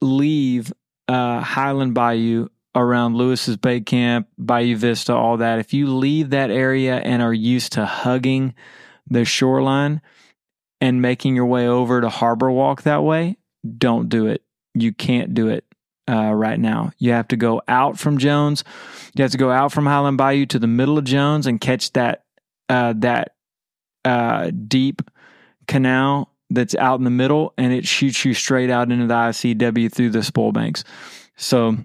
leave 0.00 0.72
uh, 1.08 1.40
Highland 1.40 1.94
Bayou 1.94 2.48
around 2.74 3.16
Lewis's 3.16 3.56
Bay 3.56 3.80
Camp, 3.80 4.28
Bayou 4.38 4.76
Vista, 4.76 5.14
all 5.14 5.38
that, 5.38 5.58
if 5.58 5.74
you 5.74 5.88
leave 5.88 6.30
that 6.30 6.50
area 6.50 6.96
and 6.96 7.22
are 7.22 7.34
used 7.34 7.72
to 7.72 7.84
hugging 7.84 8.54
the 9.08 9.24
shoreline 9.24 10.00
and 10.82 11.00
making 11.00 11.36
your 11.36 11.46
way 11.46 11.68
over 11.68 12.00
to 12.00 12.08
Harbor 12.08 12.50
Walk 12.50 12.82
that 12.82 13.04
way, 13.04 13.36
don't 13.78 14.08
do 14.08 14.26
it. 14.26 14.42
You 14.74 14.92
can't 14.92 15.32
do 15.32 15.46
it 15.46 15.64
uh, 16.10 16.32
right 16.34 16.58
now. 16.58 16.90
You 16.98 17.12
have 17.12 17.28
to 17.28 17.36
go 17.36 17.62
out 17.68 18.00
from 18.00 18.18
Jones. 18.18 18.64
You 19.14 19.22
have 19.22 19.30
to 19.30 19.38
go 19.38 19.52
out 19.52 19.70
from 19.70 19.86
Highland 19.86 20.18
Bayou 20.18 20.44
to 20.46 20.58
the 20.58 20.66
middle 20.66 20.98
of 20.98 21.04
Jones 21.04 21.46
and 21.46 21.60
catch 21.60 21.92
that 21.92 22.24
uh, 22.68 22.94
that 22.96 23.36
uh, 24.04 24.50
deep 24.50 25.02
canal 25.68 26.34
that's 26.50 26.74
out 26.74 26.98
in 26.98 27.04
the 27.04 27.10
middle, 27.10 27.54
and 27.56 27.72
it 27.72 27.86
shoots 27.86 28.24
you 28.24 28.34
straight 28.34 28.68
out 28.68 28.90
into 28.90 29.06
the 29.06 29.14
ICW 29.14 29.92
through 29.92 30.10
the 30.10 30.24
spoil 30.24 30.50
banks. 30.50 30.82
So 31.36 31.76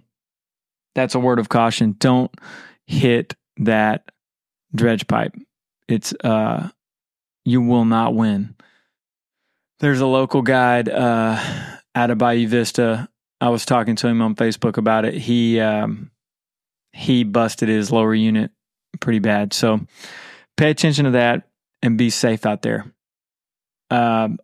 that's 0.95 1.13
a 1.13 1.19
word 1.19 1.37
of 1.37 1.49
caution. 1.49 1.95
Don't 1.99 2.31
hit 2.87 3.35
that 3.57 4.09
dredge 4.73 5.05
pipe. 5.05 5.35
It's 5.87 6.15
uh, 6.23 6.69
you 7.45 7.61
will 7.61 7.85
not 7.85 8.15
win. 8.15 8.55
There's 9.79 9.99
a 9.99 10.07
local 10.07 10.41
guide 10.41 10.89
uh, 10.89 11.39
out 11.93 12.11
of 12.11 12.17
Bayou 12.17 12.47
Vista 12.47 13.09
I 13.39 13.49
was 13.49 13.65
talking 13.65 13.95
to 13.97 14.07
him 14.07 14.21
on 14.21 14.35
Facebook 14.35 14.77
about 14.77 15.05
it. 15.05 15.13
He 15.13 15.59
um, 15.59 16.11
he 16.93 17.23
busted 17.23 17.69
his 17.69 17.91
lower 17.91 18.13
unit 18.13 18.51
pretty 18.99 19.19
bad. 19.19 19.53
So 19.53 19.81
pay 20.55 20.71
attention 20.71 21.05
to 21.05 21.11
that 21.11 21.47
and 21.83 21.97
be 21.97 22.09
safe 22.09 22.45
out 22.45 22.63
there. 22.63 22.91
Um, 23.91 24.39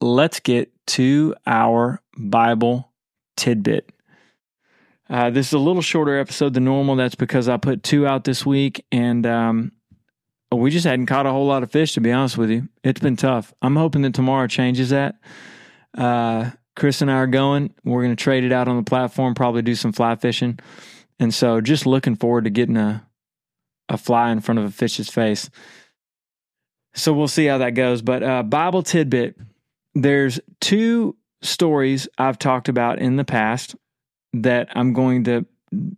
let's 0.00 0.40
get 0.40 0.72
to 0.88 1.34
our 1.46 2.00
Bible 2.16 2.90
tidbit. 3.36 3.90
Uh, 5.10 5.30
this 5.30 5.48
is 5.48 5.52
a 5.54 5.58
little 5.58 5.82
shorter 5.82 6.18
episode 6.18 6.54
than 6.54 6.64
normal. 6.64 6.96
That's 6.96 7.14
because 7.14 7.48
I 7.48 7.56
put 7.58 7.82
two 7.82 8.06
out 8.06 8.24
this 8.24 8.44
week, 8.44 8.84
and 8.90 9.26
um, 9.26 9.72
we 10.56 10.70
just 10.70 10.86
hadn't 10.86 11.06
caught 11.06 11.26
a 11.26 11.30
whole 11.30 11.46
lot 11.46 11.62
of 11.62 11.70
fish. 11.70 11.94
To 11.94 12.00
be 12.00 12.12
honest 12.12 12.38
with 12.38 12.50
you, 12.50 12.68
it's 12.82 13.00
been 13.00 13.16
tough. 13.16 13.52
I'm 13.60 13.76
hoping 13.76 14.02
that 14.02 14.14
tomorrow 14.14 14.46
changes 14.46 14.90
that. 14.90 15.16
Uh, 15.96 16.50
Chris 16.74 17.02
and 17.02 17.10
I 17.10 17.14
are 17.14 17.26
going. 17.26 17.74
We're 17.84 18.02
going 18.02 18.16
to 18.16 18.22
trade 18.22 18.44
it 18.44 18.52
out 18.52 18.68
on 18.68 18.76
the 18.76 18.82
platform, 18.82 19.34
probably 19.34 19.62
do 19.62 19.74
some 19.74 19.92
fly 19.92 20.14
fishing. 20.16 20.58
And 21.18 21.34
so 21.34 21.60
just 21.60 21.86
looking 21.86 22.14
forward 22.14 22.44
to 22.44 22.50
getting 22.50 22.76
a 22.76 23.04
a 23.90 23.96
fly 23.96 24.30
in 24.30 24.40
front 24.40 24.58
of 24.58 24.66
a 24.66 24.70
fish's 24.70 25.08
face. 25.08 25.48
So 26.94 27.12
we'll 27.14 27.26
see 27.26 27.46
how 27.46 27.58
that 27.58 27.70
goes. 27.70 28.02
But 28.02 28.22
uh, 28.22 28.42
Bible 28.42 28.82
tidbit 28.82 29.36
there's 29.94 30.40
two 30.60 31.16
stories 31.42 32.08
I've 32.18 32.38
talked 32.38 32.68
about 32.68 32.98
in 32.98 33.16
the 33.16 33.24
past 33.24 33.76
that 34.32 34.68
I'm 34.76 34.92
going 34.92 35.24
to 35.24 35.46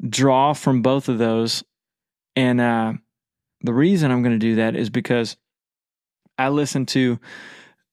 draw 0.09 0.53
from 0.53 0.83
both 0.83 1.09
of 1.09 1.19
those. 1.19 1.65
And 2.37 2.61
uh, 2.61 2.95
the 3.63 3.73
reason 3.73 4.11
I'm 4.11 4.23
going 4.23 4.39
to 4.39 4.39
do 4.39 4.57
that 4.57 4.77
is 4.77 4.91
because 4.91 5.37
I 6.39 6.49
listen 6.49 6.87
to 6.87 7.19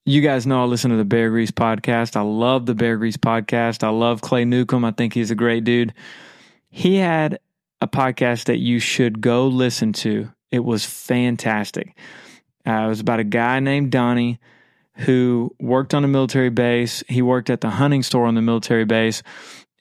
you 0.08 0.22
guys 0.22 0.48
know 0.48 0.62
I 0.62 0.66
listen 0.66 0.92
to 0.92 0.98
the 0.98 1.04
Bear 1.04 1.30
Grease 1.30 1.52
podcast. 1.52 2.16
I 2.16 2.22
love 2.22 2.66
the 2.66 2.74
Bear 2.74 2.96
Grease 2.96 3.18
podcast. 3.18 3.84
I 3.84 3.90
love 3.90 4.22
Clay 4.22 4.46
Newcomb. 4.46 4.86
I 4.86 4.92
think 4.92 5.14
he's 5.14 5.32
a 5.32 5.36
great 5.36 5.66
dude. 5.66 5.94
He 6.70 6.96
had 6.96 7.40
a 7.82 7.90
podcast 7.90 8.46
that 8.46 8.58
you 8.58 8.80
should 8.80 9.20
go 9.20 9.48
listen 9.48 9.92
to. 9.94 10.32
It 10.50 10.64
was 10.64 10.86
fantastic. 10.86 11.98
Uh, 12.66 12.86
it 12.86 12.88
was 12.88 13.02
about 13.02 13.20
a 13.20 13.26
guy 13.26 13.60
named 13.60 13.92
Donnie 13.92 14.40
who 14.94 15.54
worked 15.60 15.94
on 15.94 16.06
a 16.06 16.08
military 16.08 16.50
base. 16.50 17.04
He 17.10 17.22
worked 17.22 17.50
at 17.50 17.60
the 17.60 17.70
hunting 17.70 18.02
store 18.02 18.28
on 18.28 18.36
the 18.36 18.42
military 18.42 18.86
base, 18.86 19.24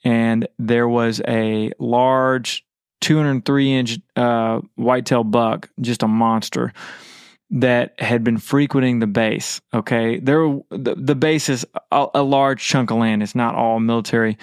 and 0.03 0.45
there 0.59 0.89
was 0.89 1.21
a 1.25 1.71
large 1.79 2.65
203 3.01 3.73
inch 3.73 3.99
uh, 4.15 4.59
whitetail 4.75 5.23
buck, 5.23 5.69
just 5.81 6.03
a 6.03 6.07
monster 6.07 6.73
that 7.49 7.99
had 7.99 8.23
been 8.23 8.37
frequenting 8.37 8.99
the 8.99 9.07
base. 9.07 9.61
Okay, 9.73 10.19
there 10.19 10.59
the, 10.69 10.95
the 10.97 11.15
base 11.15 11.49
is 11.49 11.65
a, 11.91 12.07
a 12.15 12.23
large 12.23 12.61
chunk 12.63 12.91
of 12.91 12.97
land. 12.97 13.23
It's 13.23 13.35
not 13.35 13.55
all 13.55 13.79
military, 13.79 14.37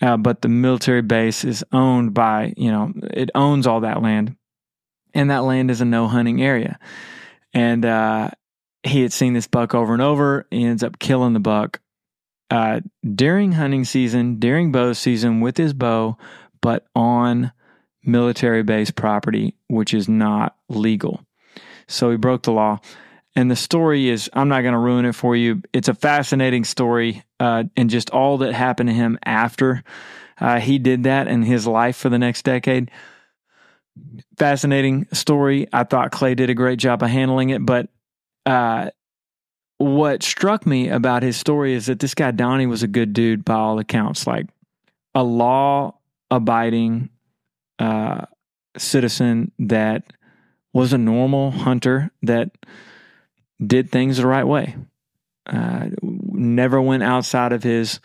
uh, 0.00 0.16
but 0.16 0.42
the 0.42 0.48
military 0.48 1.02
base 1.02 1.44
is 1.44 1.64
owned 1.72 2.14
by 2.14 2.54
you 2.56 2.70
know 2.70 2.92
it 3.12 3.30
owns 3.34 3.66
all 3.66 3.80
that 3.80 4.02
land, 4.02 4.36
and 5.14 5.30
that 5.30 5.44
land 5.44 5.70
is 5.70 5.80
a 5.80 5.84
no 5.84 6.08
hunting 6.08 6.42
area. 6.42 6.78
And 7.52 7.84
uh, 7.84 8.30
he 8.82 9.02
had 9.02 9.12
seen 9.12 9.32
this 9.32 9.46
buck 9.46 9.74
over 9.74 9.92
and 9.92 10.02
over. 10.02 10.46
He 10.50 10.64
ends 10.64 10.82
up 10.82 10.98
killing 10.98 11.32
the 11.32 11.40
buck 11.40 11.80
uh, 12.50 12.80
during 13.14 13.52
hunting 13.52 13.84
season, 13.84 14.38
during 14.38 14.72
bow 14.72 14.92
season 14.92 15.40
with 15.40 15.56
his 15.56 15.72
bow, 15.72 16.16
but 16.60 16.86
on 16.94 17.52
military 18.04 18.62
base 18.62 18.90
property, 18.90 19.54
which 19.68 19.94
is 19.94 20.08
not 20.08 20.56
legal. 20.68 21.20
So 21.86 22.10
he 22.10 22.16
broke 22.16 22.42
the 22.42 22.52
law. 22.52 22.80
And 23.34 23.50
the 23.50 23.56
story 23.56 24.08
is, 24.08 24.28
I'm 24.32 24.48
not 24.48 24.62
going 24.62 24.72
to 24.72 24.78
ruin 24.78 25.04
it 25.04 25.14
for 25.14 25.36
you. 25.36 25.62
It's 25.72 25.88
a 25.88 25.94
fascinating 25.94 26.64
story 26.64 27.22
uh, 27.38 27.64
and 27.76 27.88
just 27.88 28.10
all 28.10 28.38
that 28.38 28.52
happened 28.52 28.88
to 28.88 28.94
him 28.94 29.18
after 29.24 29.84
uh, 30.40 30.60
he 30.60 30.78
did 30.78 31.04
that 31.04 31.28
in 31.28 31.42
his 31.42 31.66
life 31.66 31.96
for 31.96 32.08
the 32.08 32.18
next 32.18 32.42
decade. 32.42 32.90
Fascinating 34.36 35.06
story. 35.12 35.68
I 35.72 35.84
thought 35.84 36.12
Clay 36.12 36.34
did 36.34 36.50
a 36.50 36.54
great 36.54 36.78
job 36.78 37.02
of 37.02 37.10
handling 37.10 37.50
it. 37.50 37.64
But 37.64 37.88
uh, 38.46 38.90
what 39.78 40.22
struck 40.22 40.66
me 40.66 40.88
about 40.88 41.22
his 41.22 41.36
story 41.36 41.74
is 41.74 41.86
that 41.86 42.00
this 42.00 42.14
guy, 42.14 42.30
Donnie, 42.30 42.66
was 42.66 42.82
a 42.82 42.88
good 42.88 43.12
dude 43.12 43.44
by 43.44 43.54
all 43.54 43.78
accounts, 43.78 44.26
like 44.26 44.46
a 45.14 45.22
law 45.22 45.94
abiding 46.30 47.10
uh, 47.78 48.26
citizen 48.76 49.52
that 49.58 50.04
was 50.72 50.92
a 50.92 50.98
normal 50.98 51.50
hunter 51.50 52.10
that 52.22 52.50
did 53.64 53.90
things 53.90 54.18
the 54.18 54.26
right 54.26 54.46
way. 54.46 54.76
Uh, 55.46 55.88
never 56.02 56.80
went 56.80 57.02
outside 57.02 57.52
of 57.52 57.62
his 57.62 58.00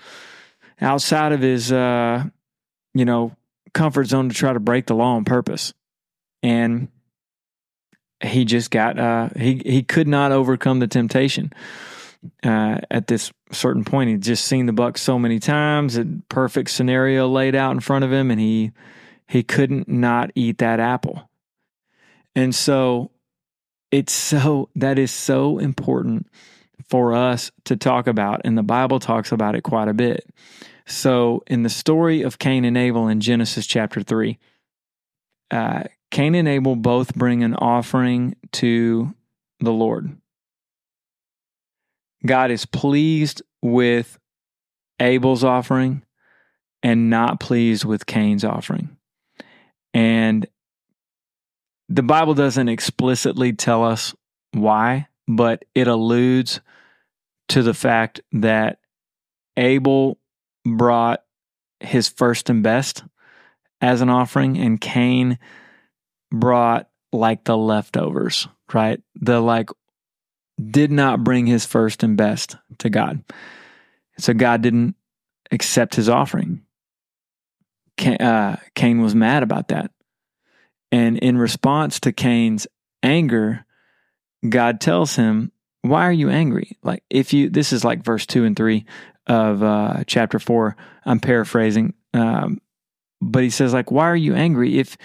outside 0.82 1.34
of 1.34 1.42
his 1.42 1.72
uh, 1.72 2.24
you 2.94 3.06
know 3.06 3.36
comfort 3.74 4.06
zone 4.06 4.30
to 4.30 4.36
try 4.36 4.54
to 4.54 4.60
break 4.60 4.88
the 4.88 4.96
law 4.96 5.16
on 5.16 5.26
purpose, 5.26 5.74
and 6.42 6.88
he 8.24 8.46
just 8.46 8.72
got 8.72 8.98
uh, 8.98 9.30
he 9.38 9.62
he 9.66 9.84
could 9.84 10.08
not 10.08 10.32
overcome 10.32 10.80
the 10.80 10.88
temptation. 10.88 11.52
Uh, 12.42 12.80
at 12.90 13.08
this 13.08 13.34
certain 13.52 13.84
point, 13.84 14.10
he'd 14.10 14.22
just 14.22 14.46
seen 14.46 14.66
the 14.66 14.72
buck 14.72 14.98
so 14.98 15.20
many 15.20 15.40
times, 15.40 15.98
a 15.98 16.06
perfect 16.30 16.70
scenario 16.70 17.28
laid 17.28 17.54
out 17.54 17.72
in 17.72 17.82
front 17.82 18.06
of 18.06 18.14
him, 18.14 18.32
and 18.32 18.40
he 18.40 18.72
he 19.28 19.44
couldn't 19.44 19.88
not 19.88 20.32
eat 20.36 20.58
that 20.60 20.80
apple. 20.80 21.30
And 22.36 22.54
so 22.54 23.12
it's 23.92 24.14
so, 24.14 24.70
that 24.76 24.98
is 24.98 25.12
so 25.12 25.60
important 25.60 26.28
for 26.90 27.14
us 27.14 27.52
to 27.66 27.76
talk 27.76 28.08
about. 28.08 28.42
And 28.44 28.58
the 28.58 28.64
Bible 28.64 29.00
talks 29.00 29.32
about 29.32 29.56
it 29.56 29.62
quite 29.62 29.88
a 29.88 29.94
bit. 29.94 30.28
So 30.86 31.44
in 31.48 31.64
the 31.64 31.70
story 31.70 32.24
of 32.24 32.40
Cain 32.40 32.66
and 32.66 32.78
Abel 32.78 33.08
in 33.08 33.20
Genesis 33.20 33.66
chapter 33.66 34.02
3, 34.02 34.38
uh, 35.52 35.84
Cain 36.12 36.36
and 36.36 36.48
Abel 36.48 36.76
both 36.76 37.16
bring 37.16 37.44
an 37.44 37.56
offering 37.56 38.36
to 38.54 39.14
the 39.60 39.72
Lord. 39.72 40.16
God 42.26 42.52
is 42.52 42.66
pleased 42.66 43.42
with 43.62 44.20
Abel's 45.00 45.44
offering 45.44 46.04
and 46.82 47.10
not 47.10 47.40
pleased 47.40 47.86
with 47.86 48.06
Cain's 48.06 48.44
offering. 48.44 48.98
And 49.94 50.48
the 51.90 52.04
Bible 52.04 52.34
doesn't 52.34 52.70
explicitly 52.70 53.54
tell 53.54 53.84
us 53.84 54.16
why, 54.52 55.08
but 55.28 55.66
it 55.76 55.88
alludes 55.88 56.62
to 57.50 57.62
the 57.62 57.74
fact 57.74 58.22
that 58.32 58.80
Abel 59.58 60.18
brought 60.66 61.24
his 61.80 62.10
first 62.10 62.50
and 62.50 62.64
best 62.64 63.04
as 63.82 64.02
an 64.02 64.10
offering, 64.10 64.58
and 64.58 64.80
Cain 64.80 65.38
brought 66.32 66.90
like 67.12 67.44
the 67.44 67.58
leftovers, 67.58 68.48
right? 68.74 69.02
The 69.16 69.42
like 69.42 69.70
did 70.72 70.92
not 70.92 71.24
bring 71.24 71.46
his 71.46 71.66
first 71.66 72.02
and 72.02 72.16
best 72.16 72.56
to 72.80 72.90
God. 72.90 73.24
So 74.18 74.34
God 74.34 74.62
didn't 74.62 74.96
accept 75.52 75.96
his 75.96 76.10
offering. 76.10 76.62
Cain, 77.98 78.18
uh, 78.18 78.58
Cain 78.76 79.02
was 79.02 79.16
mad 79.16 79.44
about 79.44 79.70
that. 79.70 79.92
And 80.92 81.18
in 81.18 81.38
response 81.38 82.00
to 82.02 82.12
Cain's 82.12 82.68
anger, 83.02 83.66
God 84.48 84.80
tells 84.80 85.16
him, 85.16 85.52
Why 85.82 86.04
are 86.04 86.12
you 86.12 86.30
angry? 86.30 86.78
Like, 86.84 87.04
if 87.10 87.34
you, 87.34 87.50
this 87.50 87.74
is 87.74 87.84
like 87.84 88.04
verse 88.04 88.26
two 88.26 88.46
and 88.46 88.56
three 88.56 88.86
of 89.28 89.64
uh, 89.64 90.04
chapter 90.06 90.40
four. 90.40 90.76
I'm 91.06 91.20
paraphrasing. 91.20 91.94
Um, 92.14 92.60
but 93.22 93.44
he 93.44 93.50
says, 93.50 93.74
like, 93.74 93.92
why 93.92 94.06
are 94.06 94.16
you 94.16 94.36
angry? 94.36 94.78
If, 94.80 94.98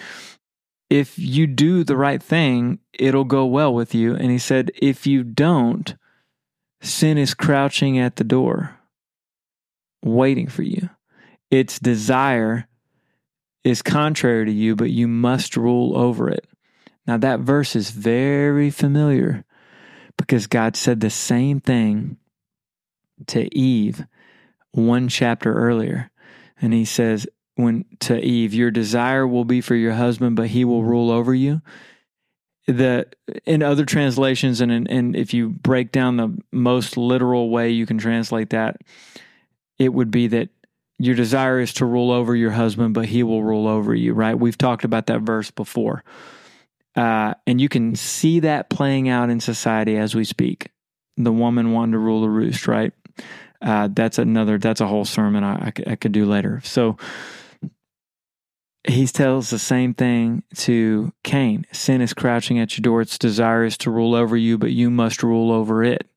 if 0.91 1.19
you 1.19 1.47
do 1.47 1.85
the 1.85 1.97
right 1.97 2.23
thing, 2.23 2.81
it'll 2.93 3.25
go 3.25 3.47
well 3.47 3.73
with 3.73 3.95
you. 3.95 4.15
And 4.15 4.31
he 4.31 4.39
said, 4.39 4.71
if 4.81 5.07
you 5.07 5.23
don't, 5.23 5.95
sin 6.81 7.19
is 7.19 7.35
crouching 7.35 7.99
at 7.99 8.17
the 8.17 8.25
door, 8.25 8.77
waiting 10.03 10.49
for 10.49 10.63
you. 10.63 10.91
Its 11.51 11.79
desire 11.79 12.69
is 13.69 13.83
contrary 13.83 14.47
to 14.47 14.53
you, 14.53 14.77
but 14.77 14.91
you 14.91 15.09
must 15.09 15.57
rule 15.57 15.97
over 15.97 16.29
it. 16.29 16.47
Now, 17.07 17.17
that 17.19 17.41
verse 17.41 17.75
is 17.75 17.91
very 17.91 18.71
familiar 18.71 19.45
because 20.17 20.47
God 20.47 20.77
said 20.77 21.01
the 21.01 21.11
same 21.11 21.61
thing 21.61 22.19
to 23.29 23.55
Eve 23.57 24.05
one 24.73 25.09
chapter 25.09 25.53
earlier. 25.53 26.11
And 26.61 26.73
he 26.73 26.85
says, 26.85 27.27
when 27.55 27.85
to 28.01 28.19
Eve, 28.21 28.55
your 28.55 28.71
desire 28.71 29.27
will 29.27 29.45
be 29.45 29.61
for 29.61 29.75
your 29.75 29.95
husband, 29.95 30.37
but 30.37 30.49
he 30.49 30.65
will 30.65 30.85
rule 30.85 31.11
over 31.11 31.35
you. 31.35 31.61
The 32.67 33.07
in 33.47 33.63
other 33.63 33.87
translations, 33.87 34.61
and 34.61 34.71
and 34.71 35.17
if 35.17 35.33
you 35.33 35.49
break 35.49 35.91
down 35.91 36.19
the 36.19 36.37
most 36.53 36.99
literal 36.99 37.49
way 37.49 37.71
you 37.71 37.87
can 37.87 37.97
translate 37.97 38.51
that, 38.51 38.83
it 39.79 39.93
would 39.93 40.11
be 40.11 40.27
that 40.29 40.51
your 40.99 41.15
desire 41.15 41.61
is 41.61 41.73
to 41.75 41.87
rule 41.87 42.11
over 42.11 42.35
your 42.35 42.51
husband, 42.51 42.93
but 42.95 43.07
he 43.07 43.23
will 43.23 43.43
rule 43.43 43.69
over 43.69 43.95
you, 43.95 44.13
right? 44.15 44.35
We've 44.35 44.59
talked 44.59 44.85
about 44.85 45.07
that 45.07 45.21
verse 45.21 45.51
before. 45.51 46.03
Uh, 46.97 47.35
and 47.47 47.61
you 47.61 47.69
can 47.69 47.95
see 47.95 48.41
that 48.41 48.69
playing 48.69 49.09
out 49.09 49.31
in 49.31 49.39
society 49.39 49.97
as 49.97 50.15
we 50.15 50.25
speak. 50.25 50.71
The 51.17 51.33
woman 51.33 51.73
wanting 51.73 51.93
to 51.93 51.99
rule 51.99 52.23
the 52.23 52.29
roost, 52.29 52.67
right? 52.67 52.93
Uh, 53.63 53.89
that's 53.93 54.19
another, 54.19 54.59
that's 54.59 54.81
a 54.81 54.87
whole 54.87 55.05
sermon 55.05 55.45
I, 55.45 55.69
I, 55.69 55.73
I 55.93 55.97
could 55.97 56.13
do 56.13 56.27
later. 56.27 56.61
So 56.65 56.97
he 58.87 59.07
tells 59.07 59.51
the 59.51 59.59
same 59.59 59.95
thing 59.95 60.43
to 60.57 61.13
Cain 61.23 61.65
sin 61.73 62.01
is 62.01 62.15
crouching 62.15 62.59
at 62.59 62.77
your 62.77 62.83
door, 62.83 63.03
its 63.03 63.19
desire 63.19 63.65
is 63.65 63.79
to 63.79 63.91
rule 63.91 64.15
over 64.15 64.37
you, 64.37 64.59
but 64.59 64.73
you 64.73 64.91
must 64.91 65.23
rule 65.23 65.53
over 65.53 65.85
it. 65.85 66.09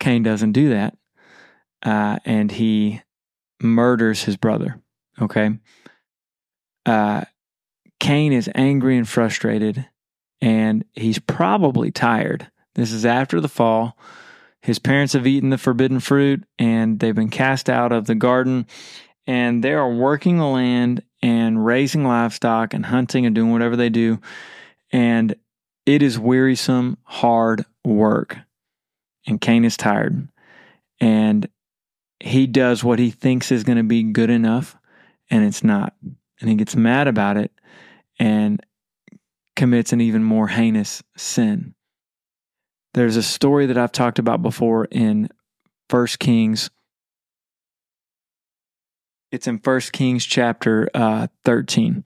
Cain 0.00 0.22
doesn't 0.22 0.52
do 0.52 0.70
that 0.70 0.96
uh, 1.82 2.18
and 2.24 2.50
he 2.52 3.02
murders 3.60 4.24
his 4.24 4.36
brother. 4.36 4.80
Okay. 5.20 5.58
Uh, 6.84 7.24
Cain 7.98 8.32
is 8.32 8.50
angry 8.54 8.96
and 8.96 9.08
frustrated, 9.08 9.86
and 10.40 10.84
he's 10.94 11.18
probably 11.18 11.90
tired. 11.90 12.50
This 12.74 12.92
is 12.92 13.06
after 13.06 13.40
the 13.40 13.48
fall. 13.48 13.98
His 14.60 14.78
parents 14.78 15.14
have 15.14 15.26
eaten 15.26 15.50
the 15.50 15.58
forbidden 15.58 16.00
fruit, 16.00 16.44
and 16.58 16.98
they've 16.98 17.14
been 17.14 17.30
cast 17.30 17.70
out 17.70 17.92
of 17.92 18.06
the 18.06 18.14
garden, 18.14 18.66
and 19.26 19.64
they 19.64 19.72
are 19.72 19.92
working 19.92 20.38
the 20.38 20.46
land 20.46 21.02
and 21.22 21.64
raising 21.64 22.04
livestock 22.04 22.74
and 22.74 22.86
hunting 22.86 23.24
and 23.24 23.34
doing 23.34 23.52
whatever 23.52 23.76
they 23.76 23.88
do. 23.88 24.20
And 24.92 25.34
it 25.86 26.02
is 26.02 26.18
wearisome, 26.18 26.98
hard 27.04 27.64
work. 27.84 28.38
And 29.26 29.40
Cain 29.40 29.64
is 29.64 29.76
tired. 29.76 30.28
And 31.00 31.48
he 32.20 32.46
does 32.46 32.82
what 32.82 32.98
he 32.98 33.10
thinks 33.10 33.52
is 33.52 33.64
going 33.64 33.78
to 33.78 33.84
be 33.84 34.02
good 34.02 34.30
enough 34.30 34.76
and 35.30 35.44
it's 35.44 35.64
not. 35.64 35.94
And 36.40 36.50
he 36.50 36.56
gets 36.56 36.76
mad 36.76 37.08
about 37.08 37.36
it 37.36 37.50
and 38.18 38.64
commits 39.54 39.92
an 39.92 40.00
even 40.00 40.22
more 40.22 40.48
heinous 40.48 41.02
sin. 41.16 41.74
There's 42.94 43.16
a 43.16 43.22
story 43.22 43.66
that 43.66 43.78
I've 43.78 43.92
talked 43.92 44.18
about 44.18 44.42
before 44.42 44.86
in 44.86 45.28
First 45.88 46.18
Kings. 46.18 46.70
It's 49.30 49.46
in 49.46 49.58
First 49.58 49.92
Kings 49.92 50.24
chapter 50.24 50.88
uh, 50.94 51.26
13. 51.44 52.04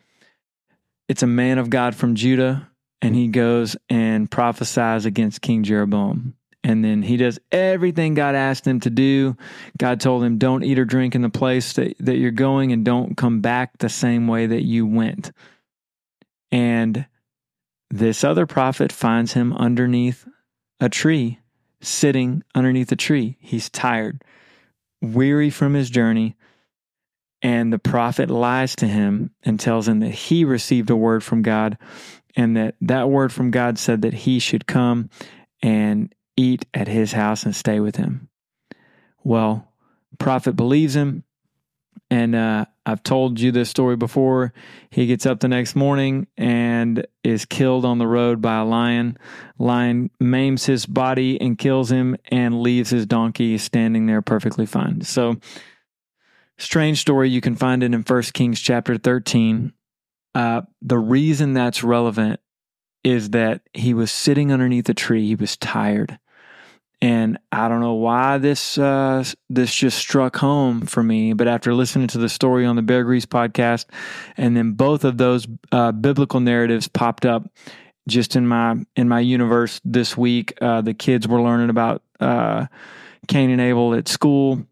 It's 1.08 1.22
a 1.22 1.28
man 1.28 1.58
of 1.58 1.70
God 1.70 1.94
from 1.94 2.14
Judah, 2.14 2.68
and 3.02 3.14
he 3.14 3.28
goes 3.28 3.76
and 3.88 4.30
prophesies 4.30 5.04
against 5.04 5.42
King 5.42 5.62
Jeroboam. 5.62 6.34
And 6.62 6.84
then 6.84 7.02
he 7.02 7.16
does 7.16 7.38
everything 7.50 8.14
God 8.14 8.34
asked 8.34 8.66
him 8.66 8.80
to 8.80 8.90
do. 8.90 9.36
God 9.78 10.00
told 10.00 10.22
him, 10.22 10.36
don't 10.36 10.62
eat 10.62 10.78
or 10.78 10.84
drink 10.84 11.14
in 11.14 11.22
the 11.22 11.30
place 11.30 11.72
that, 11.74 11.96
that 12.00 12.18
you're 12.18 12.30
going 12.30 12.72
and 12.72 12.84
don't 12.84 13.16
come 13.16 13.40
back 13.40 13.78
the 13.78 13.88
same 13.88 14.28
way 14.28 14.46
that 14.46 14.64
you 14.64 14.86
went. 14.86 15.32
And 16.52 17.06
this 17.90 18.24
other 18.24 18.46
prophet 18.46 18.92
finds 18.92 19.32
him 19.32 19.54
underneath 19.54 20.26
a 20.80 20.88
tree, 20.88 21.38
sitting 21.80 22.42
underneath 22.54 22.92
a 22.92 22.96
tree. 22.96 23.36
He's 23.40 23.70
tired, 23.70 24.22
weary 25.00 25.50
from 25.50 25.74
his 25.74 25.88
journey. 25.88 26.36
And 27.42 27.72
the 27.72 27.78
prophet 27.78 28.28
lies 28.28 28.76
to 28.76 28.86
him 28.86 29.30
and 29.42 29.58
tells 29.58 29.88
him 29.88 30.00
that 30.00 30.10
he 30.10 30.44
received 30.44 30.90
a 30.90 30.96
word 30.96 31.24
from 31.24 31.40
God 31.40 31.78
and 32.36 32.56
that 32.56 32.74
that 32.82 33.08
word 33.08 33.32
from 33.32 33.50
God 33.50 33.78
said 33.78 34.02
that 34.02 34.12
he 34.12 34.38
should 34.38 34.66
come 34.66 35.08
and 35.62 36.14
eat 36.40 36.64
at 36.72 36.88
his 36.88 37.12
house 37.12 37.44
and 37.44 37.54
stay 37.54 37.80
with 37.80 37.96
him. 37.96 38.28
Well, 39.22 39.68
prophet 40.18 40.54
believes 40.56 40.96
him. 40.96 41.24
And 42.12 42.34
uh, 42.34 42.64
I've 42.84 43.04
told 43.04 43.38
you 43.38 43.52
this 43.52 43.70
story 43.70 43.96
before. 43.96 44.52
He 44.90 45.06
gets 45.06 45.26
up 45.26 45.38
the 45.38 45.48
next 45.48 45.76
morning 45.76 46.26
and 46.36 47.06
is 47.22 47.44
killed 47.44 47.84
on 47.84 47.98
the 47.98 48.06
road 48.06 48.40
by 48.40 48.58
a 48.58 48.64
lion. 48.64 49.16
Lion 49.58 50.10
maims 50.18 50.66
his 50.66 50.86
body 50.86 51.40
and 51.40 51.56
kills 51.56 51.92
him 51.92 52.16
and 52.26 52.62
leaves 52.62 52.90
his 52.90 53.06
donkey 53.06 53.58
standing 53.58 54.06
there 54.06 54.22
perfectly 54.22 54.66
fine. 54.66 55.02
So, 55.02 55.36
strange 56.58 57.00
story. 57.00 57.30
You 57.30 57.40
can 57.40 57.54
find 57.54 57.84
it 57.84 57.94
in 57.94 58.02
1 58.02 58.22
Kings 58.34 58.60
chapter 58.60 58.98
13. 58.98 59.72
Uh, 60.34 60.62
the 60.82 60.98
reason 60.98 61.54
that's 61.54 61.84
relevant 61.84 62.40
is 63.04 63.30
that 63.30 63.62
he 63.72 63.94
was 63.94 64.10
sitting 64.10 64.52
underneath 64.52 64.88
a 64.88 64.94
tree. 64.94 65.26
He 65.26 65.34
was 65.34 65.56
tired. 65.56 66.18
And 67.02 67.38
I 67.50 67.68
don't 67.68 67.80
know 67.80 67.94
why 67.94 68.36
this 68.36 68.76
uh, 68.76 69.24
this 69.48 69.74
just 69.74 69.96
struck 69.96 70.36
home 70.36 70.82
for 70.82 71.02
me, 71.02 71.32
but 71.32 71.48
after 71.48 71.72
listening 71.72 72.08
to 72.08 72.18
the 72.18 72.28
story 72.28 72.66
on 72.66 72.76
the 72.76 72.82
Bear 72.82 73.04
Grease 73.04 73.24
podcast, 73.24 73.86
and 74.36 74.54
then 74.54 74.72
both 74.72 75.04
of 75.04 75.16
those 75.16 75.46
uh, 75.72 75.92
biblical 75.92 76.40
narratives 76.40 76.88
popped 76.88 77.24
up 77.24 77.48
just 78.06 78.36
in 78.36 78.46
my 78.46 78.76
in 78.96 79.08
my 79.08 79.20
universe 79.20 79.80
this 79.82 80.14
week. 80.14 80.52
Uh, 80.60 80.82
the 80.82 80.92
kids 80.92 81.26
were 81.26 81.40
learning 81.40 81.70
about 81.70 82.02
uh, 82.20 82.66
Cain 83.28 83.48
and 83.48 83.62
Abel 83.62 83.94
at 83.94 84.06
school, 84.06 84.62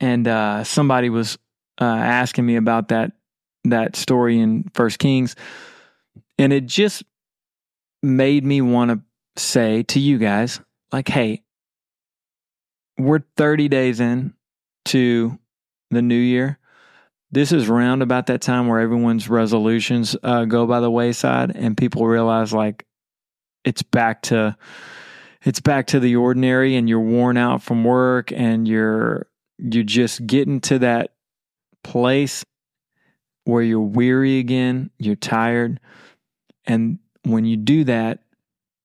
and 0.00 0.26
uh, 0.26 0.64
somebody 0.64 1.10
was 1.10 1.36
uh, 1.78 1.84
asking 1.84 2.46
me 2.46 2.56
about 2.56 2.88
that 2.88 3.12
that 3.64 3.96
story 3.96 4.40
in 4.40 4.70
First 4.72 4.98
Kings, 4.98 5.36
and 6.38 6.54
it 6.54 6.64
just 6.64 7.02
made 8.02 8.44
me 8.44 8.62
want 8.62 8.92
to 8.92 9.00
say 9.36 9.82
to 9.82 10.00
you 10.00 10.16
guys 10.16 10.60
like, 10.94 11.08
hey, 11.08 11.42
we're 12.98 13.24
30 13.36 13.66
days 13.66 13.98
in 13.98 14.32
to 14.84 15.36
the 15.90 16.00
new 16.00 16.14
year. 16.14 16.60
This 17.32 17.50
is 17.50 17.68
round 17.68 18.00
about 18.00 18.26
that 18.26 18.40
time 18.40 18.68
where 18.68 18.78
everyone's 18.78 19.28
resolutions 19.28 20.14
uh, 20.22 20.44
go 20.44 20.66
by 20.68 20.78
the 20.78 20.90
wayside 20.92 21.50
and 21.56 21.76
people 21.76 22.06
realize 22.06 22.52
like 22.52 22.86
it's 23.64 23.82
back 23.82 24.22
to 24.22 24.56
it's 25.42 25.58
back 25.58 25.88
to 25.88 25.98
the 25.98 26.14
ordinary 26.14 26.76
and 26.76 26.88
you're 26.88 27.00
worn 27.00 27.36
out 27.36 27.60
from 27.60 27.82
work 27.82 28.30
and 28.30 28.68
you're 28.68 29.26
you're 29.58 29.82
just 29.82 30.24
getting 30.24 30.60
to 30.60 30.78
that 30.78 31.10
place 31.82 32.44
where 33.42 33.64
you're 33.64 33.80
weary 33.80 34.38
again, 34.38 34.90
you're 34.98 35.16
tired. 35.16 35.80
And 36.66 37.00
when 37.24 37.46
you 37.46 37.56
do 37.56 37.82
that, 37.82 38.20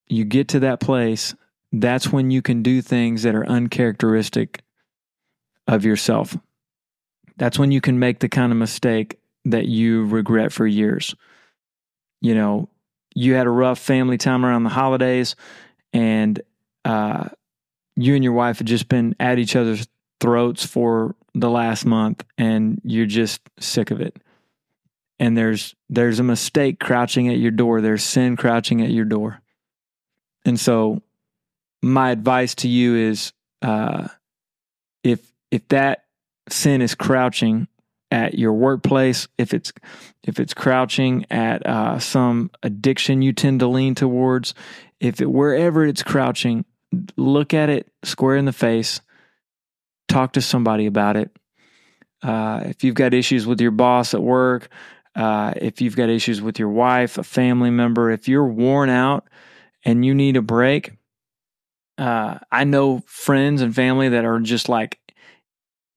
you 0.07 0.25
get 0.25 0.47
to 0.49 0.61
that 0.61 0.79
place 0.79 1.35
that's 1.71 2.11
when 2.11 2.31
you 2.31 2.41
can 2.41 2.63
do 2.63 2.81
things 2.81 3.23
that 3.23 3.35
are 3.35 3.47
uncharacteristic 3.47 4.61
of 5.67 5.85
yourself. 5.85 6.37
That's 7.37 7.59
when 7.59 7.71
you 7.71 7.81
can 7.81 7.99
make 7.99 8.19
the 8.19 8.29
kind 8.29 8.51
of 8.51 8.57
mistake 8.57 9.19
that 9.45 9.65
you 9.65 10.05
regret 10.05 10.51
for 10.51 10.65
years. 10.65 11.15
You 12.21 12.35
know, 12.35 12.69
you 13.15 13.35
had 13.35 13.47
a 13.47 13.51
rough 13.51 13.79
family 13.79 14.17
time 14.17 14.45
around 14.45 14.63
the 14.63 14.69
holidays, 14.69 15.35
and 15.93 16.41
uh, 16.85 17.29
you 17.95 18.15
and 18.15 18.23
your 18.23 18.33
wife 18.33 18.57
had 18.57 18.67
just 18.67 18.89
been 18.89 19.15
at 19.19 19.39
each 19.39 19.55
other's 19.55 19.87
throats 20.19 20.65
for 20.65 21.15
the 21.33 21.49
last 21.49 21.85
month, 21.85 22.23
and 22.37 22.81
you're 22.83 23.05
just 23.05 23.41
sick 23.59 23.91
of 23.91 24.01
it. 24.01 24.17
And 25.19 25.37
there's 25.37 25.75
there's 25.89 26.19
a 26.19 26.23
mistake 26.23 26.79
crouching 26.79 27.27
at 27.29 27.37
your 27.37 27.51
door. 27.51 27.81
There's 27.81 28.03
sin 28.03 28.37
crouching 28.37 28.81
at 28.81 28.89
your 28.89 29.05
door. 29.05 29.41
And 30.45 30.59
so, 30.59 31.01
my 31.81 32.11
advice 32.11 32.55
to 32.55 32.67
you 32.67 32.95
is, 32.95 33.33
uh, 33.61 34.07
if 35.03 35.31
if 35.51 35.67
that 35.69 36.05
sin 36.49 36.81
is 36.81 36.95
crouching 36.95 37.67
at 38.11 38.37
your 38.37 38.53
workplace, 38.53 39.27
if 39.37 39.53
it's 39.53 39.71
if 40.23 40.39
it's 40.39 40.53
crouching 40.53 41.25
at 41.29 41.65
uh, 41.65 41.99
some 41.99 42.51
addiction 42.63 43.21
you 43.21 43.33
tend 43.33 43.59
to 43.61 43.67
lean 43.67 43.95
towards, 43.95 44.53
if 44.99 45.21
it 45.21 45.29
wherever 45.29 45.85
it's 45.85 46.03
crouching, 46.03 46.65
look 47.17 47.53
at 47.53 47.69
it 47.69 47.91
square 48.03 48.35
in 48.35 48.45
the 48.45 48.53
face, 48.53 49.01
talk 50.07 50.33
to 50.33 50.41
somebody 50.41 50.85
about 50.85 51.15
it. 51.15 51.31
Uh, 52.21 52.63
if 52.65 52.83
you've 52.83 52.95
got 52.95 53.13
issues 53.13 53.45
with 53.45 53.61
your 53.61 53.71
boss 53.71 54.13
at 54.13 54.21
work, 54.21 54.69
uh, 55.15 55.53
if 55.55 55.81
you've 55.81 55.95
got 55.95 56.09
issues 56.09 56.41
with 56.41 56.59
your 56.59 56.69
wife, 56.69 57.17
a 57.17 57.23
family 57.23 57.69
member, 57.69 58.11
if 58.11 58.27
you're 58.27 58.47
worn 58.47 58.89
out 58.89 59.27
and 59.85 60.03
you 60.03 60.13
need 60.13 60.35
a 60.35 60.41
break, 60.41 60.93
uh, 61.99 62.39
I 62.51 62.63
know 62.63 63.03
friends 63.05 63.61
and 63.61 63.75
family 63.75 64.09
that 64.09 64.25
are 64.25 64.39
just 64.39 64.69
like 64.69 64.99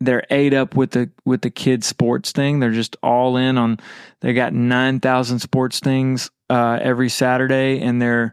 they're 0.00 0.26
ate 0.30 0.52
up 0.52 0.74
with 0.74 0.90
the 0.90 1.10
with 1.24 1.42
the 1.42 1.50
kids 1.50 1.86
sports 1.86 2.32
thing. 2.32 2.58
They're 2.58 2.72
just 2.72 2.96
all 3.02 3.36
in 3.36 3.56
on. 3.56 3.78
They 4.20 4.34
got 4.34 4.52
nine 4.52 4.98
thousand 4.98 5.38
sports 5.38 5.78
things 5.78 6.30
uh, 6.50 6.78
every 6.82 7.08
Saturday, 7.08 7.80
and 7.80 8.02
they're 8.02 8.32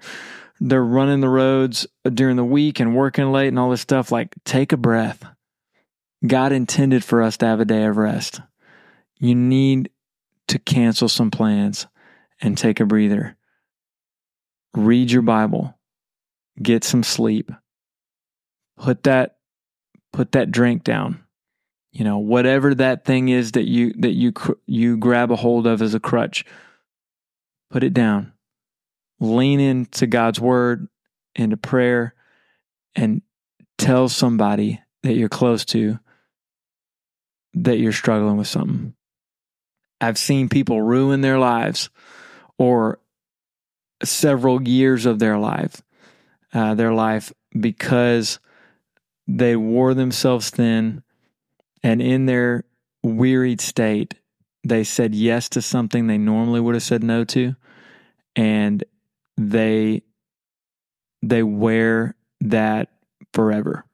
they're 0.59 0.83
running 0.83 1.21
the 1.21 1.29
roads 1.29 1.85
during 2.11 2.35
the 2.35 2.43
week 2.43 2.79
and 2.79 2.95
working 2.95 3.31
late 3.31 3.49
and 3.49 3.59
all 3.59 3.69
this 3.69 3.81
stuff. 3.81 4.11
Like, 4.11 4.35
take 4.45 4.71
a 4.71 4.77
breath. 4.77 5.23
God 6.25 6.51
intended 6.51 7.03
for 7.03 7.21
us 7.21 7.37
to 7.37 7.45
have 7.45 7.59
a 7.59 7.65
day 7.65 7.85
of 7.85 7.97
rest. 7.97 8.41
You 9.19 9.35
need 9.35 9.89
to 10.47 10.59
cancel 10.59 11.07
some 11.07 11.31
plans 11.31 11.87
and 12.41 12.57
take 12.57 12.79
a 12.79 12.85
breather. 12.85 13.37
Read 14.73 15.11
your 15.11 15.21
Bible. 15.21 15.78
Get 16.61 16.83
some 16.83 17.03
sleep. 17.03 17.51
Put 18.77 19.03
that 19.03 19.37
put 20.11 20.31
that 20.33 20.51
drink 20.51 20.83
down. 20.83 21.23
You 21.91 22.03
know 22.03 22.19
whatever 22.19 22.75
that 22.75 23.05
thing 23.05 23.29
is 23.29 23.53
that 23.53 23.67
you 23.67 23.93
that 23.99 24.13
you 24.13 24.33
you 24.65 24.97
grab 24.97 25.31
a 25.31 25.35
hold 25.35 25.67
of 25.67 25.81
as 25.81 25.93
a 25.93 25.99
crutch 25.99 26.45
put 27.69 27.83
it 27.83 27.93
down. 27.93 28.33
Lean 29.19 29.59
into 29.59 30.07
god's 30.07 30.39
word 30.39 30.87
into 31.35 31.57
prayer 31.57 32.13
and 32.95 33.21
tell 33.77 34.09
somebody 34.09 34.81
that 35.03 35.13
you're 35.13 35.29
close 35.29 35.65
to 35.65 35.99
that 37.53 37.79
you're 37.79 37.91
struggling 37.91 38.37
with 38.37 38.47
something. 38.47 38.93
I've 40.01 40.17
seen 40.17 40.49
people 40.49 40.81
ruin 40.81 41.21
their 41.21 41.39
lives 41.39 41.89
or 42.57 42.99
several 44.03 44.61
years 44.67 45.05
of 45.05 45.19
their 45.19 45.37
life 45.37 45.81
uh, 46.53 46.73
their 46.75 46.93
life 46.93 47.31
because 47.59 48.39
they 49.27 49.55
wore 49.55 49.93
themselves 49.93 50.49
thin 50.49 51.03
and 51.83 52.01
in 52.01 52.25
their 52.25 52.65
wearied 53.03 53.61
state, 53.61 54.15
they 54.63 54.83
said 54.83 55.15
yes 55.15 55.49
to 55.49 55.61
something 55.61 56.07
they 56.07 56.17
normally 56.17 56.59
would 56.59 56.75
have 56.75 56.83
said 56.83 57.03
no 57.03 57.23
to. 57.25 57.55
And 58.35 58.83
they 59.37 60.03
they 61.21 61.43
wear 61.43 62.15
that 62.41 62.89
forever. 63.33 63.85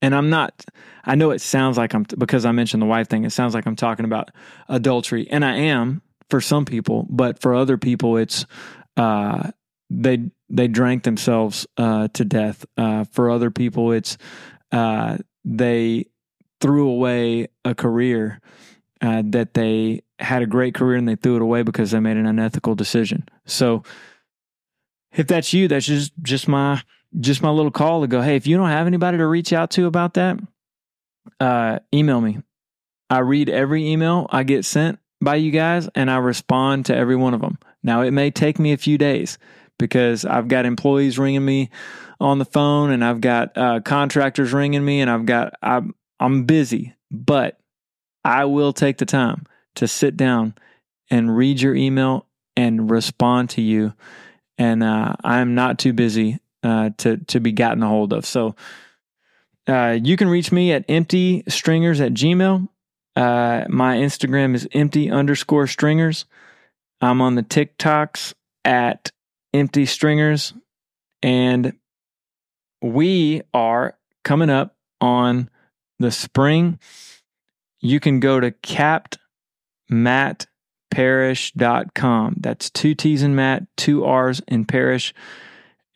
And 0.00 0.14
I'm 0.14 0.30
not, 0.30 0.64
I 1.04 1.14
know 1.14 1.30
it 1.30 1.40
sounds 1.40 1.76
like 1.76 1.94
I'm, 1.94 2.04
because 2.18 2.44
I 2.44 2.52
mentioned 2.52 2.82
the 2.82 2.86
wife 2.86 3.08
thing, 3.08 3.24
it 3.24 3.30
sounds 3.30 3.54
like 3.54 3.66
I'm 3.66 3.76
talking 3.76 4.04
about 4.04 4.30
adultery. 4.68 5.28
And 5.30 5.44
I 5.44 5.56
am 5.56 6.02
for 6.28 6.40
some 6.40 6.64
people, 6.64 7.06
but 7.08 7.40
for 7.40 7.54
other 7.54 7.76
people, 7.76 8.16
it's, 8.16 8.46
uh, 8.96 9.50
they, 9.90 10.30
they 10.52 10.68
drank 10.68 11.02
themselves, 11.02 11.66
uh, 11.76 12.06
to 12.08 12.24
death. 12.24 12.64
Uh, 12.76 13.04
for 13.10 13.30
other 13.30 13.50
people, 13.50 13.90
it's, 13.90 14.16
uh, 14.70 15.18
they 15.44 16.06
threw 16.60 16.88
away 16.88 17.48
a 17.64 17.74
career 17.74 18.40
uh, 19.00 19.22
that 19.26 19.54
they 19.54 20.02
had 20.20 20.42
a 20.42 20.46
great 20.46 20.74
career 20.74 20.96
and 20.96 21.08
they 21.08 21.16
threw 21.16 21.36
it 21.36 21.42
away 21.42 21.62
because 21.62 21.90
they 21.90 21.98
made 21.98 22.16
an 22.16 22.26
unethical 22.26 22.74
decision. 22.74 23.28
So 23.44 23.82
if 25.12 25.26
that's 25.26 25.52
you, 25.52 25.68
that's 25.68 25.86
just 25.86 26.12
just 26.22 26.48
my 26.48 26.82
just 27.18 27.42
my 27.42 27.50
little 27.50 27.72
call 27.72 28.02
to 28.02 28.06
go. 28.06 28.22
Hey, 28.22 28.36
if 28.36 28.46
you 28.46 28.56
don't 28.56 28.68
have 28.68 28.86
anybody 28.86 29.18
to 29.18 29.26
reach 29.26 29.52
out 29.52 29.70
to 29.72 29.86
about 29.86 30.14
that, 30.14 30.38
uh, 31.40 31.80
email 31.92 32.20
me. 32.20 32.38
I 33.10 33.18
read 33.18 33.50
every 33.50 33.90
email 33.90 34.26
I 34.30 34.44
get 34.44 34.64
sent 34.64 34.98
by 35.20 35.36
you 35.36 35.50
guys, 35.50 35.88
and 35.94 36.10
I 36.10 36.16
respond 36.16 36.86
to 36.86 36.96
every 36.96 37.16
one 37.16 37.34
of 37.34 37.40
them. 37.40 37.58
Now 37.82 38.02
it 38.02 38.12
may 38.12 38.30
take 38.30 38.58
me 38.58 38.72
a 38.72 38.78
few 38.78 38.96
days 38.96 39.36
because 39.82 40.24
I've 40.24 40.46
got 40.46 40.64
employees 40.64 41.18
ringing 41.18 41.44
me 41.44 41.68
on 42.20 42.38
the 42.38 42.44
phone, 42.44 42.92
and 42.92 43.04
I've 43.04 43.20
got 43.20 43.58
uh, 43.58 43.80
contractors 43.80 44.52
ringing 44.52 44.84
me, 44.84 45.00
and 45.00 45.10
I've 45.10 45.26
got 45.26 45.54
I'm 45.60 45.96
I'm 46.20 46.44
busy, 46.44 46.94
but 47.10 47.58
I 48.24 48.44
will 48.44 48.72
take 48.72 48.98
the 48.98 49.06
time 49.06 49.44
to 49.74 49.88
sit 49.88 50.16
down 50.16 50.54
and 51.10 51.36
read 51.36 51.60
your 51.60 51.74
email 51.74 52.28
and 52.56 52.88
respond 52.88 53.50
to 53.50 53.60
you. 53.60 53.92
And 54.56 54.84
uh, 54.84 55.16
I'm 55.24 55.56
not 55.56 55.80
too 55.80 55.92
busy 55.92 56.38
uh, 56.62 56.90
to 56.98 57.16
to 57.16 57.40
be 57.40 57.50
gotten 57.50 57.82
a 57.82 57.88
hold 57.88 58.12
of. 58.12 58.24
So 58.24 58.54
uh, 59.66 59.98
you 60.00 60.16
can 60.16 60.28
reach 60.28 60.52
me 60.52 60.70
at 60.70 60.84
empty 60.88 61.42
stringers 61.48 62.00
at 62.00 62.14
gmail. 62.14 62.68
Uh, 63.16 63.64
my 63.68 63.96
Instagram 63.96 64.54
is 64.54 64.68
empty 64.70 65.10
underscore 65.10 65.66
stringers. 65.66 66.24
I'm 67.00 67.20
on 67.20 67.34
the 67.34 67.42
TikToks 67.42 68.34
at 68.64 69.10
empty 69.54 69.86
stringers. 69.86 70.52
And 71.22 71.74
we 72.80 73.42
are 73.54 73.96
coming 74.24 74.50
up 74.50 74.76
on 75.00 75.48
the 75.98 76.10
spring, 76.10 76.78
you 77.80 78.00
can 78.00 78.20
go 78.20 78.40
to 78.40 78.50
captmattparish.com. 79.90 82.36
That's 82.38 82.70
two 82.70 82.94
T's 82.94 83.22
in 83.22 83.34
Matt, 83.34 83.64
two 83.76 84.04
R's 84.04 84.40
in 84.46 84.64
Parish. 84.64 85.12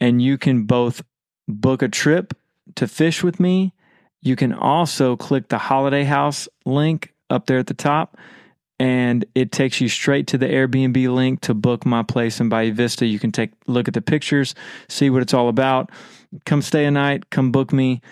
And 0.01 0.21
you 0.23 0.39
can 0.39 0.65
both 0.65 1.03
book 1.49 1.83
a 1.83 1.89
trip 1.89 2.35
to 2.77 2.89
fish 2.89 3.23
with 3.23 3.39
me. 3.41 3.75
You 4.23 4.37
can 4.37 4.53
also 4.53 5.17
click 5.17 5.49
the 5.49 5.59
Holiday 5.59 6.05
House 6.05 6.49
link 6.65 7.13
up 7.31 7.47
there 7.47 7.59
at 7.59 7.67
the 7.67 7.75
top, 7.75 8.17
and 8.79 9.25
it 9.35 9.53
takes 9.53 9.81
you 9.81 9.89
straight 9.89 10.27
to 10.29 10.39
the 10.39 10.47
Airbnb 10.47 11.15
link 11.15 11.41
to 11.43 11.55
book 11.55 11.87
my 11.87 12.03
place 12.03 12.41
in 12.41 12.49
Bay 12.49 12.71
Vista. 12.71 13.07
You 13.07 13.19
can 13.19 13.33
take 13.33 13.53
look 13.67 13.89
at 13.89 13.95
the 13.95 14.03
pictures, 14.03 14.55
see 14.89 15.11
what 15.11 15.23
it's 15.23 15.35
all 15.35 15.49
about. 15.49 15.91
Come 16.45 16.63
stay 16.63 16.85
a 16.85 16.91
night, 16.91 17.31
come 17.31 17.53
book 17.53 17.73
me 17.73 18.03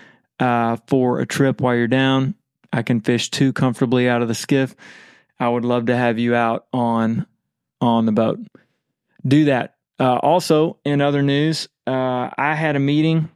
uh, 0.40 0.78
for 0.86 1.20
a 1.20 1.26
trip 1.26 1.60
while 1.60 1.74
you're 1.74 1.86
down. 1.86 2.34
I 2.72 2.82
can 2.82 3.00
fish 3.00 3.30
two 3.30 3.52
comfortably 3.52 4.08
out 4.08 4.22
of 4.22 4.28
the 4.28 4.34
skiff. 4.34 4.74
I 5.38 5.48
would 5.48 5.64
love 5.64 5.86
to 5.86 5.96
have 5.96 6.18
you 6.18 6.34
out 6.34 6.66
on 6.72 7.26
on 7.80 8.06
the 8.06 8.12
boat. 8.12 8.40
Do 9.26 9.46
that. 9.46 9.76
Uh, 9.98 10.16
also, 10.16 10.78
in 10.84 11.00
other 11.00 11.22
news, 11.22 11.68
uh, 11.86 12.30
I 12.36 12.54
had 12.54 12.76
a 12.76 12.80
meeting 12.80 13.30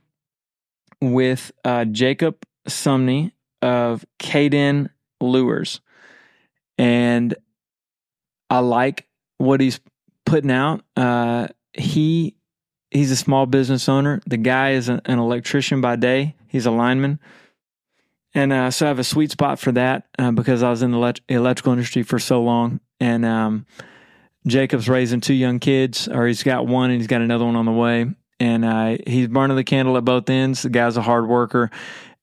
with 1.01 1.53
uh, 1.65 1.85
Jacob 1.85 2.45
Sumney 2.67 3.33
of 3.63 4.05
Caden 4.19 4.89
Lures, 5.21 5.81
and 6.79 7.35
I 8.49 8.61
like 8.61 9.07
what 9.37 9.61
he's 9.61 9.81
putting 10.25 10.51
out. 10.51 10.83
Uh, 10.97 11.49
he 11.73 12.37
he's 12.91 13.11
a 13.11 13.17
small 13.17 13.47
business 13.47 13.89
owner. 13.89 14.21
The 14.27 14.37
guy 14.37 14.73
is 14.73 14.89
an 14.89 15.01
electrician 15.07 15.81
by 15.81 15.97
day. 15.97 16.37
He's 16.49 16.67
a 16.67 16.71
lineman. 16.71 17.21
And 18.35 18.53
uh, 18.53 18.71
so 18.71 18.87
I 18.87 18.89
have 18.89 18.99
a 18.99 19.05
sweet 19.05 19.31
spot 19.31 19.59
for 19.59 19.73
that 19.73 20.07
uh, 20.19 20.31
because 20.31 20.63
I 20.63 20.71
was 20.71 20.83
in 20.83 20.93
the 20.93 20.99
elect- 20.99 21.23
electrical 21.29 21.73
industry 21.73 22.03
for 22.03 22.19
so 22.19 22.43
long. 22.43 22.81
And 23.01 23.25
um, 23.25 23.67
Jacob's 24.47 24.89
raising 24.89 25.21
two 25.21 25.35
young 25.35 25.59
kids, 25.59 26.09
or 26.09 26.27
he's 26.27 26.43
got 26.43 26.67
one 26.67 26.91
and 26.91 27.01
he's 27.01 27.07
got 27.07 27.21
another 27.21 27.45
one 27.45 27.57
on 27.57 27.65
the 27.65 27.73
way. 27.73 28.07
And 28.41 28.65
uh, 28.65 28.99
he's 29.07 29.29
burning 29.29 29.57
the 29.57 29.65
candle 29.65 29.97
at 29.97 30.05
both 30.05 30.31
ends. 30.31 30.63
The 30.63 30.71
guy's 30.71 30.97
a 30.97 31.03
hard 31.03 31.27
worker 31.27 31.71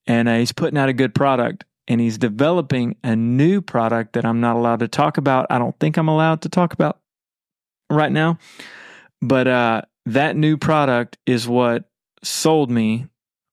and 0.06 0.28
uh, 0.28 0.36
he's 0.36 0.52
putting 0.52 0.78
out 0.78 0.88
a 0.88 0.92
good 0.92 1.14
product. 1.14 1.64
And 1.88 2.00
he's 2.00 2.18
developing 2.18 2.96
a 3.04 3.14
new 3.14 3.60
product 3.60 4.14
that 4.14 4.24
I'm 4.24 4.40
not 4.40 4.56
allowed 4.56 4.80
to 4.80 4.88
talk 4.88 5.18
about. 5.18 5.46
I 5.50 5.58
don't 5.58 5.78
think 5.78 5.96
I'm 5.96 6.08
allowed 6.08 6.42
to 6.42 6.48
talk 6.48 6.72
about 6.72 6.98
right 7.90 8.10
now. 8.10 8.38
But 9.22 9.46
uh, 9.46 9.82
that 10.06 10.36
new 10.36 10.56
product 10.56 11.18
is 11.26 11.46
what 11.46 11.84
sold 12.22 12.70
me 12.70 13.06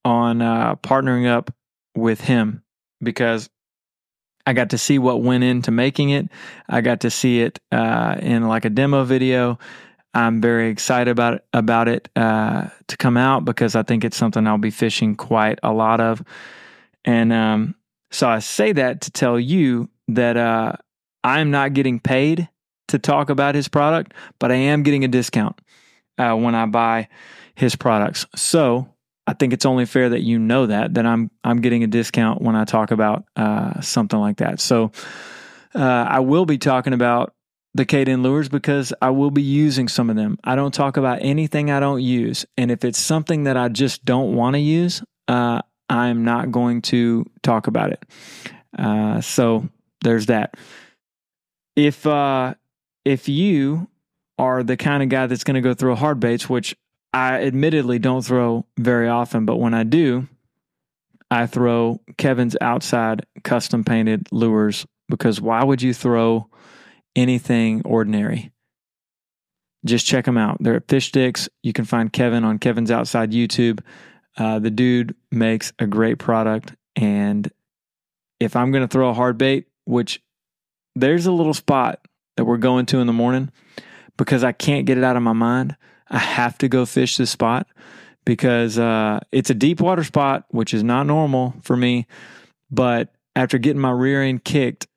on 0.03 0.41
uh, 0.41 0.75
partnering 0.77 1.27
up 1.27 1.53
with 1.95 2.21
him 2.21 2.63
because 3.01 3.49
I 4.45 4.53
got 4.53 4.71
to 4.71 4.77
see 4.77 4.99
what 4.99 5.21
went 5.21 5.43
into 5.43 5.71
making 5.71 6.09
it. 6.09 6.29
I 6.67 6.81
got 6.81 7.01
to 7.01 7.09
see 7.09 7.41
it 7.41 7.59
uh, 7.71 8.17
in 8.19 8.47
like 8.47 8.65
a 8.65 8.69
demo 8.69 9.03
video. 9.03 9.57
I'm 10.13 10.41
very 10.41 10.69
excited 10.69 11.09
about 11.09 11.36
it, 11.36 11.45
about 11.53 11.88
it 11.88 12.09
uh, 12.15 12.67
to 12.88 12.97
come 12.97 13.17
out 13.17 13.45
because 13.45 13.75
I 13.75 13.84
think 13.84 14.03
it's 14.03 14.17
something 14.17 14.45
I'll 14.45 14.57
be 14.57 14.69
fishing 14.69 15.15
quite 15.15 15.59
a 15.63 15.73
lot 15.73 16.01
of. 16.01 16.21
And 17.05 17.34
um, 17.34 17.75
so 18.14 18.30
I 18.30 18.39
say 18.39 18.74
that 18.74 19.01
to 19.01 19.11
tell 19.11 19.39
you 19.39 19.89
that 20.09 20.38
uh, 20.38 20.74
I'm 21.24 21.49
not 21.49 21.74
getting 21.74 21.99
paid 21.99 22.47
to 22.89 22.99
talk 22.99 23.32
about 23.32 23.55
his 23.55 23.68
product, 23.68 24.14
but 24.39 24.51
I 24.51 24.55
am 24.55 24.84
getting 24.84 25.03
a 25.03 25.07
discount 25.07 25.59
uh, 26.20 26.36
when 26.36 26.53
I 26.53 26.68
buy 26.68 27.07
his 27.55 27.76
products. 27.76 28.28
So 28.36 28.88
I 29.26 29.34
think 29.34 29.51
it's 29.51 29.66
only 29.66 29.86
fair 29.86 30.09
that 30.09 30.22
you 30.22 30.38
know 30.38 30.68
that 30.68 30.93
that 30.93 31.05
I'm 31.07 31.32
I'm 31.43 31.61
getting 31.61 31.84
a 31.84 31.88
discount 31.88 32.41
when 32.41 32.55
I 32.55 32.66
talk 32.66 32.91
about 32.91 33.26
uh, 33.36 33.82
something 33.82 34.20
like 34.20 34.38
that. 34.38 34.59
So 34.59 34.91
uh, 35.74 35.80
I 36.07 36.20
will 36.20 36.45
be 36.45 36.59
talking 36.59 36.93
about 36.93 37.34
the 37.74 37.86
Kaden 37.86 38.22
lures 38.22 38.47
because 38.47 38.93
I 39.01 39.09
will 39.09 39.32
be 39.32 39.41
using 39.41 39.88
some 39.88 40.11
of 40.11 40.16
them. 40.16 40.38
I 40.43 40.55
don't 40.55 40.74
talk 40.74 40.97
about 40.97 41.18
anything 41.22 41.72
I 41.72 41.80
don't 41.80 42.03
use, 42.03 42.45
and 42.57 42.70
if 42.70 42.86
it's 42.86 42.99
something 42.99 43.45
that 43.45 43.57
I 43.57 43.70
just 43.70 44.05
don't 44.05 44.36
want 44.36 44.53
to 44.55 44.59
use, 44.59 45.01
uh, 45.28 45.61
I'm 45.89 46.23
not 46.23 46.51
going 46.51 46.81
to 46.84 47.25
talk 47.41 47.67
about 47.67 47.91
it. 47.91 48.03
Uh, 48.77 49.21
so 49.21 49.69
there's 50.01 50.27
that. 50.27 50.55
If 51.75 52.05
uh, 52.05 52.55
if 53.05 53.27
you 53.27 53.88
are 54.38 54.63
the 54.63 54.77
kind 54.77 55.03
of 55.03 55.09
guy 55.09 55.27
that's 55.27 55.43
going 55.43 55.55
to 55.55 55.61
go 55.61 55.73
throw 55.73 55.95
hard 55.95 56.19
baits, 56.19 56.49
which 56.49 56.75
I 57.13 57.43
admittedly 57.43 57.99
don't 57.99 58.25
throw 58.25 58.65
very 58.77 59.07
often, 59.07 59.45
but 59.45 59.57
when 59.57 59.73
I 59.73 59.84
do, 59.84 60.27
I 61.29 61.45
throw 61.45 61.99
Kevin's 62.17 62.55
outside 62.61 63.25
custom 63.43 63.84
painted 63.84 64.27
lures 64.31 64.86
because 65.09 65.41
why 65.41 65.63
would 65.63 65.81
you 65.81 65.93
throw 65.93 66.47
anything 67.15 67.81
ordinary? 67.86 68.51
Just 69.86 70.05
check 70.05 70.25
them 70.25 70.38
out. 70.38 70.57
They're 70.59 70.77
at 70.77 70.88
Fish 70.88 71.07
Sticks. 71.07 71.49
You 71.61 71.73
can 71.73 71.86
find 71.86 72.11
Kevin 72.11 72.43
on 72.43 72.57
Kevin's 72.57 72.91
Outside 72.91 73.31
YouTube. 73.31 73.81
Uh, 74.38 74.59
the 74.59 74.71
dude 74.71 75.15
makes 75.31 75.73
a 75.79 75.88
great 75.88 76.17
product. 76.17 76.73
And 76.95 77.49
if 78.39 78.55
I'm 78.55 78.71
going 78.71 78.84
to 78.84 78.91
throw 78.91 79.09
a 79.09 79.13
hard 79.13 79.38
bait, 79.38 79.67
which 79.86 80.21
there's 80.95 81.25
a 81.25 81.31
little 81.31 81.53
spot 81.53 81.99
that 82.38 82.45
we're 82.45 82.57
going 82.57 82.86
to 82.88 82.99
in 82.99 83.07
the 83.07 83.13
morning 83.13 83.51
because 84.17 84.43
I 84.43 84.51
can't 84.51 84.86
get 84.86 84.97
it 84.97 85.03
out 85.03 85.15
of 85.15 85.23
my 85.23 85.34
mind. 85.34 85.75
I 86.09 86.19
have 86.19 86.57
to 86.59 86.67
go 86.67 86.86
fish 86.86 87.17
this 87.17 87.31
spot 87.31 87.67
because 88.25 88.77
uh, 88.77 89.19
it's 89.31 89.49
a 89.49 89.55
deep 89.55 89.81
water 89.81 90.03
spot, 90.03 90.45
which 90.49 90.73
is 90.73 90.84
not 90.84 91.05
normal 91.05 91.55
for 91.61 91.75
me. 91.75 92.07
But 92.71 93.13
after 93.36 93.57
getting 93.57 93.81
my 93.81 93.91
rear 93.91 94.23
end 94.23 94.43
kicked 94.43 94.88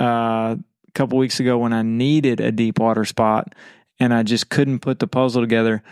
uh, 0.00 0.56
a 0.56 0.92
couple 0.94 1.18
weeks 1.18 1.40
ago 1.40 1.58
when 1.58 1.72
I 1.72 1.82
needed 1.82 2.40
a 2.40 2.52
deep 2.52 2.78
water 2.78 3.04
spot 3.04 3.54
and 4.00 4.12
I 4.12 4.22
just 4.22 4.48
couldn't 4.48 4.80
put 4.80 4.98
the 4.98 5.06
puzzle 5.06 5.42
together, 5.42 5.82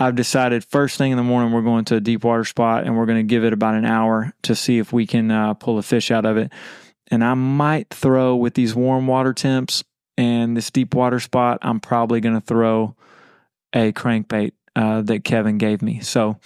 I've 0.00 0.14
decided 0.14 0.64
first 0.64 0.96
thing 0.96 1.10
in 1.10 1.18
the 1.18 1.22
morning 1.22 1.52
we're 1.52 1.60
going 1.60 1.84
to 1.86 1.96
a 1.96 2.00
deep 2.00 2.24
water 2.24 2.44
spot 2.44 2.84
and 2.84 2.96
we're 2.96 3.04
going 3.04 3.18
to 3.18 3.22
give 3.22 3.44
it 3.44 3.52
about 3.52 3.74
an 3.74 3.84
hour 3.84 4.32
to 4.44 4.54
see 4.54 4.78
if 4.78 4.94
we 4.94 5.06
can 5.06 5.30
uh, 5.30 5.52
pull 5.52 5.76
a 5.76 5.82
fish 5.82 6.10
out 6.10 6.24
of 6.24 6.38
it. 6.38 6.50
And 7.08 7.22
I 7.22 7.34
might 7.34 7.90
throw 7.90 8.34
with 8.34 8.54
these 8.54 8.74
warm 8.74 9.06
water 9.06 9.34
temps 9.34 9.84
and 10.16 10.56
this 10.56 10.70
deep 10.70 10.94
water 10.94 11.20
spot. 11.20 11.58
I'm 11.60 11.80
probably 11.80 12.22
going 12.22 12.34
to 12.34 12.40
throw 12.40 12.96
a 13.74 13.92
crankbait 13.92 14.52
uh, 14.74 15.02
that 15.02 15.22
Kevin 15.22 15.58
gave 15.58 15.82
me. 15.82 16.00
So 16.00 16.38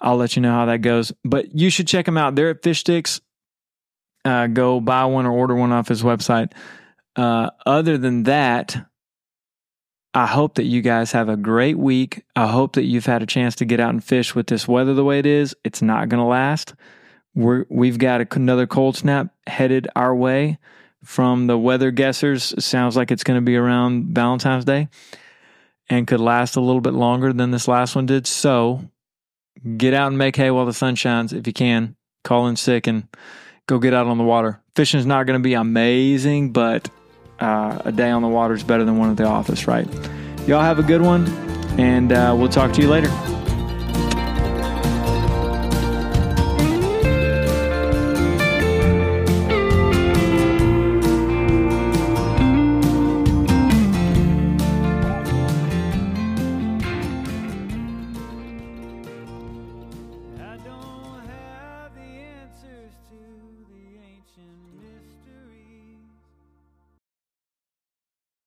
I'll 0.00 0.16
let 0.16 0.34
you 0.34 0.42
know 0.42 0.52
how 0.52 0.66
that 0.66 0.78
goes. 0.78 1.12
But 1.24 1.54
you 1.54 1.70
should 1.70 1.86
check 1.86 2.06
them 2.06 2.18
out. 2.18 2.34
They're 2.34 2.50
at 2.50 2.64
Fish 2.64 2.80
Sticks. 2.80 3.20
Uh, 4.24 4.48
go 4.48 4.80
buy 4.80 5.04
one 5.04 5.26
or 5.26 5.32
order 5.32 5.54
one 5.54 5.70
off 5.70 5.86
his 5.86 6.02
website. 6.02 6.52
Uh, 7.14 7.50
other 7.64 7.98
than 7.98 8.24
that, 8.24 8.84
I 10.14 10.26
hope 10.26 10.54
that 10.54 10.64
you 10.64 10.80
guys 10.80 11.12
have 11.12 11.28
a 11.28 11.36
great 11.36 11.78
week. 11.78 12.24
I 12.34 12.46
hope 12.46 12.74
that 12.74 12.84
you've 12.84 13.06
had 13.06 13.22
a 13.22 13.26
chance 13.26 13.54
to 13.56 13.64
get 13.64 13.80
out 13.80 13.90
and 13.90 14.02
fish 14.02 14.34
with 14.34 14.46
this 14.46 14.66
weather 14.66 14.94
the 14.94 15.04
way 15.04 15.18
it 15.18 15.26
is. 15.26 15.54
It's 15.64 15.82
not 15.82 16.08
going 16.08 16.20
to 16.20 16.26
last. 16.26 16.74
We're, 17.34 17.66
we've 17.68 17.98
got 17.98 18.20
a, 18.20 18.26
another 18.32 18.66
cold 18.66 18.96
snap 18.96 19.34
headed 19.46 19.86
our 19.94 20.14
way 20.14 20.58
from 21.04 21.46
the 21.46 21.58
weather 21.58 21.92
guessers. 21.92 22.60
Sounds 22.62 22.96
like 22.96 23.10
it's 23.10 23.22
going 23.22 23.38
to 23.38 23.44
be 23.44 23.56
around 23.56 24.14
Valentine's 24.14 24.64
Day 24.64 24.88
and 25.88 26.06
could 26.06 26.20
last 26.20 26.56
a 26.56 26.60
little 26.60 26.80
bit 26.80 26.94
longer 26.94 27.32
than 27.32 27.50
this 27.50 27.68
last 27.68 27.94
one 27.94 28.06
did. 28.06 28.26
So 28.26 28.90
get 29.76 29.94
out 29.94 30.08
and 30.08 30.18
make 30.18 30.36
hay 30.36 30.50
while 30.50 30.66
the 30.66 30.72
sun 30.72 30.94
shines 30.94 31.32
if 31.32 31.46
you 31.46 31.52
can. 31.52 31.96
Call 32.24 32.48
in 32.48 32.56
sick 32.56 32.86
and 32.86 33.06
go 33.66 33.78
get 33.78 33.94
out 33.94 34.06
on 34.06 34.18
the 34.18 34.24
water. 34.24 34.60
Fishing 34.74 35.00
is 35.00 35.06
not 35.06 35.26
going 35.26 35.38
to 35.38 35.44
be 35.44 35.54
amazing, 35.54 36.52
but 36.52 36.90
uh, 37.40 37.82
a 37.84 37.92
day 37.92 38.10
on 38.10 38.22
the 38.22 38.28
water 38.28 38.54
is 38.54 38.62
better 38.62 38.84
than 38.84 38.96
one 38.98 39.10
at 39.10 39.16
the 39.16 39.24
office, 39.24 39.66
right? 39.66 39.88
Y'all 40.46 40.62
have 40.62 40.78
a 40.78 40.82
good 40.82 41.02
one, 41.02 41.26
and 41.78 42.12
uh, 42.12 42.34
we'll 42.36 42.48
talk 42.48 42.72
to 42.72 42.82
you 42.82 42.88
later. 42.88 43.08